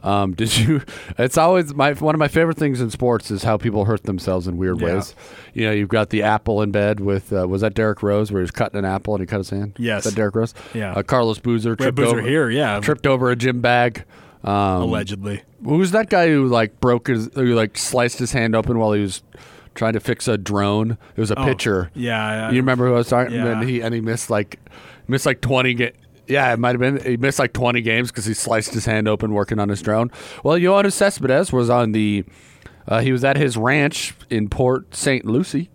[0.04, 0.82] Um, did you?
[1.18, 4.46] It's always my one of my favorite things in sports is how people hurt themselves
[4.46, 4.94] in weird Yeah.
[4.96, 5.14] ways.
[5.54, 8.40] You know, you've got the apple in bed with uh, was that Derrick Rose where
[8.40, 9.74] he was cutting an apple and he cut his hand?
[9.78, 10.04] Yes.
[10.04, 10.52] is that Derrick Rose?
[10.74, 10.92] Yeah.
[10.92, 12.80] Uh, Carlos Boozer tripped Boozer over here, yeah.
[12.80, 14.04] tripped over a gym bag.
[14.44, 15.42] Um, Allegedly.
[15.64, 19.00] Who's that guy who like broke his who like sliced his hand open while he
[19.00, 19.22] was
[19.74, 20.98] trying to fix a drone?
[21.16, 21.90] It was a Oh, pitcher.
[21.94, 23.34] yeah, I- you remember who I was talking?
[23.36, 23.58] Yeah.
[23.58, 24.58] And he and he missed like
[25.08, 25.92] missed like twenty.
[26.26, 27.02] Yeah, it might have been.
[27.04, 30.10] He missed like twenty games because he sliced his hand open working on his drone.
[30.42, 32.24] Well, Yoenis Cespedes was on the.
[32.86, 35.24] Uh, he was at his ranch in Port St.
[35.24, 35.70] Lucie.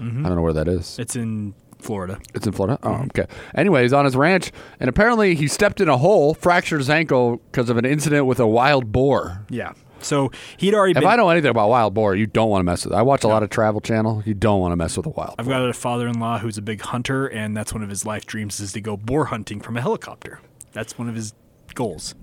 [0.00, 0.24] Mm-hmm.
[0.24, 0.98] I don't know where that is.
[0.98, 2.18] It's in Florida.
[2.34, 2.78] It's in Florida.
[2.82, 3.26] Oh, okay.
[3.54, 7.38] Anyway, he's on his ranch, and apparently he stepped in a hole, fractured his ankle
[7.50, 9.44] because of an incident with a wild boar.
[9.50, 9.72] Yeah.
[10.02, 11.06] So he'd already If been.
[11.08, 12.94] I know anything about wild boar, you don't want to mess with.
[12.94, 14.22] I watch a lot of Travel Channel.
[14.26, 15.36] You don't want to mess with a wild.
[15.38, 15.54] I've boar.
[15.54, 18.72] got a father-in-law who's a big hunter, and that's one of his life dreams is
[18.72, 20.40] to go boar hunting from a helicopter.
[20.72, 21.34] That's one of his
[21.74, 22.14] goals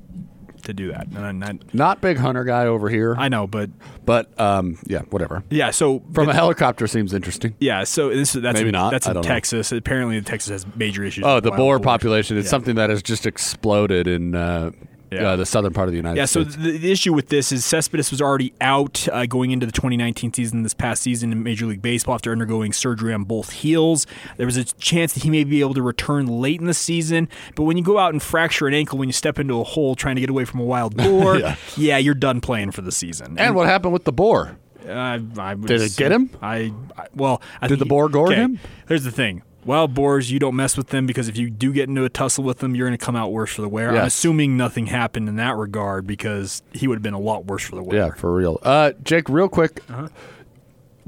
[0.64, 1.08] to do that.
[1.08, 3.70] And I, Not big hunter guy over here, I know, but
[4.06, 5.42] but um, yeah, whatever.
[5.50, 5.72] yeah.
[5.72, 7.56] So From a helicopter seems interesting.
[7.62, 7.86] yeah.
[7.86, 8.92] So this that's Maybe in, not.
[8.92, 9.28] That's in don't know.
[9.30, 9.72] Texas.
[9.72, 11.24] Apparently, Texas has major issues.
[11.26, 12.50] Oh, with the boar population is Yeah.
[12.50, 14.72] something that has just exploded in uh,
[15.12, 15.30] Yeah.
[15.30, 16.55] uh, the southern part of the United States.
[16.55, 19.66] Yeah, so the, the issue with this is Cespedes was already out uh, going into
[19.66, 23.51] the 2019 season this past season in Major League Baseball after undergoing surgery on both
[23.51, 24.05] heels.
[24.38, 27.28] There was a chance that he may be able to return late in the season,
[27.55, 29.95] but when you go out and fracture an ankle when you step into a hole
[29.95, 31.55] trying to get away from a wild boar, Yeah.
[31.76, 31.97] yeah.
[31.97, 33.38] you're done playing for the season.
[33.39, 34.57] and what happened with the boar?
[34.88, 36.30] I, I Did it get him?
[36.41, 38.60] I, I well, I Did the boar gore okay, him?
[38.88, 39.43] Here's the thing.
[39.66, 42.43] Wild boars, you don't mess with them because if you do get into a tussle
[42.43, 43.89] with them, you're going to come out worse for the wear.
[43.89, 47.64] I'm assuming nothing happened in that regard because he would have been a lot worse
[47.64, 47.97] for the wear.
[47.97, 48.60] Yeah, for real.
[48.64, 50.07] Uh, Jake, real quick, Uh-huh.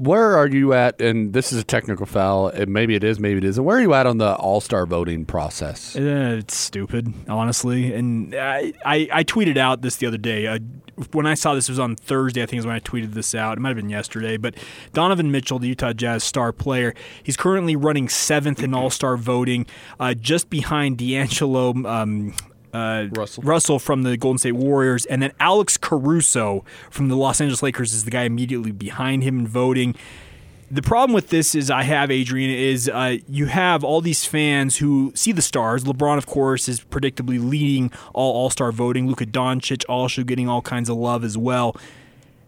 [0.02, 1.00] Where are you at?
[1.00, 2.48] And this is a technical foul.
[2.48, 3.64] And maybe it is, maybe it isn't.
[3.64, 5.94] Where are you at on the All Star voting process?
[5.94, 7.94] Eh, it's stupid, honestly.
[7.94, 10.48] And I, I, I tweeted out this the other day.
[10.48, 10.58] Uh,
[11.12, 12.42] when I saw this, it was on Thursday.
[12.42, 13.58] I think is when I tweeted this out.
[13.58, 14.36] It might have been yesterday.
[14.36, 14.56] But
[14.92, 19.66] Donovan Mitchell, the Utah Jazz star player, he's currently running seventh in All Star voting,
[20.00, 21.74] uh, just behind D'Angelo.
[21.86, 22.34] Um,
[22.72, 23.42] uh, Russell.
[23.42, 27.92] Russell from the Golden State Warriors, and then Alex Caruso from the Los Angeles Lakers
[27.92, 29.94] is the guy immediately behind him in voting.
[30.70, 34.78] The problem with this is I have Adrian is uh, you have all these fans
[34.78, 35.84] who see the stars.
[35.84, 39.06] LeBron, of course, is predictably leading all All Star voting.
[39.06, 41.76] Luka Doncic also getting all kinds of love as well.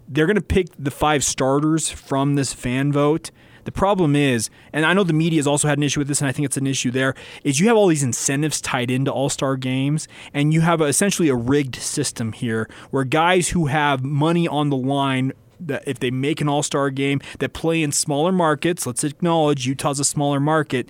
[0.09, 3.31] They're going to pick the five starters from this fan vote.
[3.65, 6.21] The problem is, and I know the media has also had an issue with this,
[6.21, 9.11] and I think it's an issue there, is you have all these incentives tied into
[9.11, 14.05] All Star games, and you have essentially a rigged system here where guys who have
[14.05, 18.33] money on the line that if they make an all-star game that play in smaller
[18.33, 20.89] markets let's acknowledge utah's a smaller market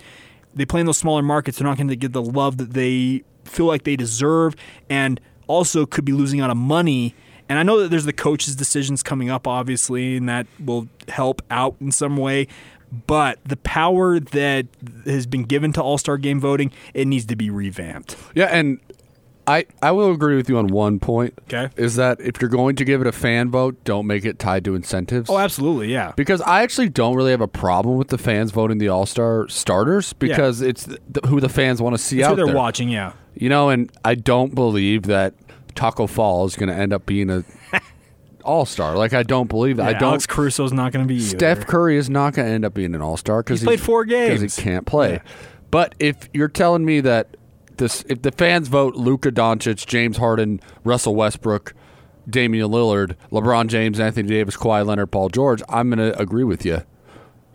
[0.55, 3.23] they play in those smaller markets they're not going to get the love that they
[3.45, 4.57] feel like they deserve
[4.89, 7.15] and also could be losing out on money
[7.49, 11.43] and i know that there's the coaches decisions coming up obviously and that will help
[11.51, 12.47] out in some way
[13.07, 14.67] but the power that
[15.05, 18.79] has been given to all-star game voting it needs to be revamped Yeah, and
[19.47, 21.35] I I will agree with you on one point.
[21.53, 21.69] Okay.
[21.77, 24.65] is that if you're going to give it a fan vote, don't make it tied
[24.65, 25.29] to incentives.
[25.29, 28.79] oh absolutely yeah Because I actually don't really have a problem with the fans voting
[28.79, 32.31] the All Star starters because it's th- who the fans want to see That's out
[32.31, 32.55] what they're there.
[32.57, 35.35] watching yeah You know, and I don't believe that
[35.75, 37.45] Taco Fall is going to end up being a
[38.45, 38.97] All Star.
[38.97, 39.87] Like I don't believe that.
[39.87, 40.09] I Yeah, don't.
[40.11, 41.39] alex caruso's not going to be either.
[41.39, 43.81] Steph Curry is not going to end up being an All Star because He's played
[43.81, 44.41] four games.
[44.41, 45.15] because he can't play.
[45.15, 45.23] Yeah.
[45.71, 47.37] But if you're telling me that
[47.79, 51.75] this, if the fans vote Luka Doncic, James Harden, Russell Westbrook,
[52.29, 56.65] Damian Lillard, LeBron James, Anthony Davis, Kawhi Leonard, Paul George, I'm going to agree with
[56.65, 56.83] you.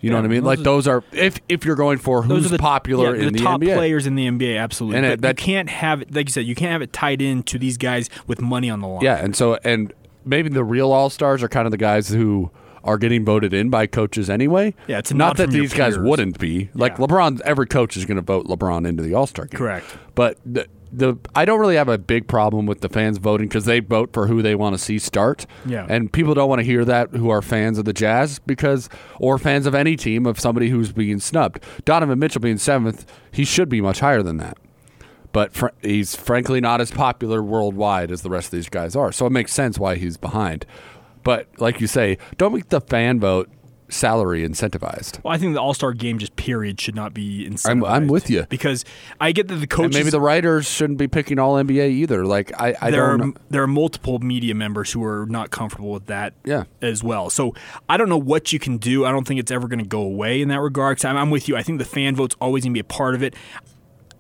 [0.02, 0.44] You know what I mean?
[0.44, 3.40] Like are- those are if if you're going for who's the popular yeah, in the,
[3.40, 3.76] top NBA.
[3.76, 4.98] players in the NBA, absolutely.
[5.00, 6.94] And but it- that- you can't have it, like you said, you can't have it
[6.94, 9.02] tied into these guys with money on the line.
[9.04, 9.94] Yeah, and so and
[10.26, 12.52] maybe the real all stars are kind of the guys who
[12.84, 14.74] are getting voted in by coaches anyway.
[14.88, 16.70] Yeah, it's not that these guys wouldn't be.
[16.74, 17.06] Like Yeah.
[17.08, 19.58] LeBron, every coach is going to vote LeBron into the All Star game.
[19.58, 19.98] Correct.
[20.16, 23.66] But the, the I don't really have a big problem with the fans voting because
[23.66, 25.46] they vote for who they want to see start.
[25.66, 25.86] Yeah.
[25.90, 29.38] and people don't want to hear that who are fans of the Jazz because or
[29.38, 31.64] fans of any team of somebody who's being snubbed.
[31.86, 34.58] Donovan Mitchell being seventh, he should be much higher than that
[35.32, 39.12] but fr- he's frankly not as popular worldwide as the rest of these guys are.
[39.12, 40.66] So it makes sense why he's behind.
[41.24, 43.50] But like you say, don't make the fan vote
[43.90, 45.24] salary incentivized.
[45.24, 47.68] Well, I think the All Star game, just period, should not be incentivized.
[47.68, 48.46] I'm- I'm with you.
[48.50, 48.86] because
[49.20, 52.26] I get that the And maybe the writers shouldn't be picking all NBA either.
[52.26, 53.36] Like I, I there don't.
[53.38, 56.64] are there are multiple media members who are not comfortable with that Yeah.
[56.82, 57.30] as well.
[57.30, 57.54] So
[57.88, 59.06] I don't know what you can do.
[59.06, 61.04] I don't think it's ever going to go away in that regard.
[61.06, 61.56] I'm, I'm with you.
[61.58, 63.36] I think the fan vote's always going to be a part of it.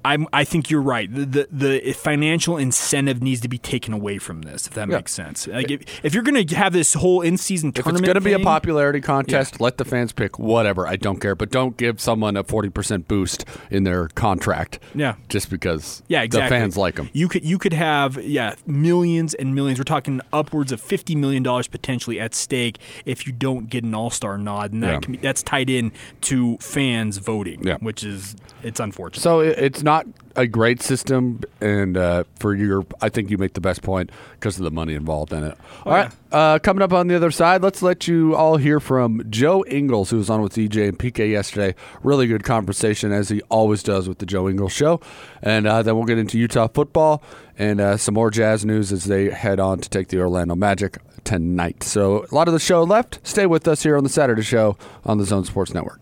[0.05, 1.13] I'm, I think you're right.
[1.13, 4.95] The, the the financial incentive needs to be taken away from this, if that Yeah.
[4.97, 5.47] makes sense.
[5.47, 8.21] Like if, if you're going to have this whole in season If it's going to
[8.21, 10.87] be a popularity contest, let the fans pick whatever.
[10.87, 14.79] I don't care, but don't give someone a forty percent boost in their contract.
[14.95, 15.15] Yeah.
[15.27, 16.47] just because Yeah, exactly.
[16.55, 17.09] the fans like them.
[17.11, 19.79] You could you could have yeah millions and millions.
[19.79, 23.93] We're talking upwards of fifty million dollars potentially at stake if you don't get an
[23.93, 24.99] All Star nod, and that Yeah.
[24.99, 25.91] can be, that's tied in
[26.21, 27.77] to fans voting, Yeah.
[27.81, 29.21] which is it's unfortunate.
[29.21, 29.88] So it- it's not
[30.35, 34.57] a great system, and uh, for your, I think you make the best point because
[34.57, 35.57] of the money involved in it.
[35.85, 38.79] Oh, all right, uh, coming up on the other side, let's let you all hear
[38.79, 41.75] from Joe Ingles, who was on with DJ and PK yesterday.
[42.03, 45.01] Really good conversation, as he always does with the Joe Ingles Show,
[45.41, 47.21] and uh, then we'll get into Utah football
[47.57, 50.97] and uh, some more Jazz news as they head on to take the Orlando Magic
[51.25, 51.83] tonight.
[51.83, 53.19] So a lot of the show left.
[53.23, 55.99] Stay with us here on the Saturday Show on the Zone Sports Network.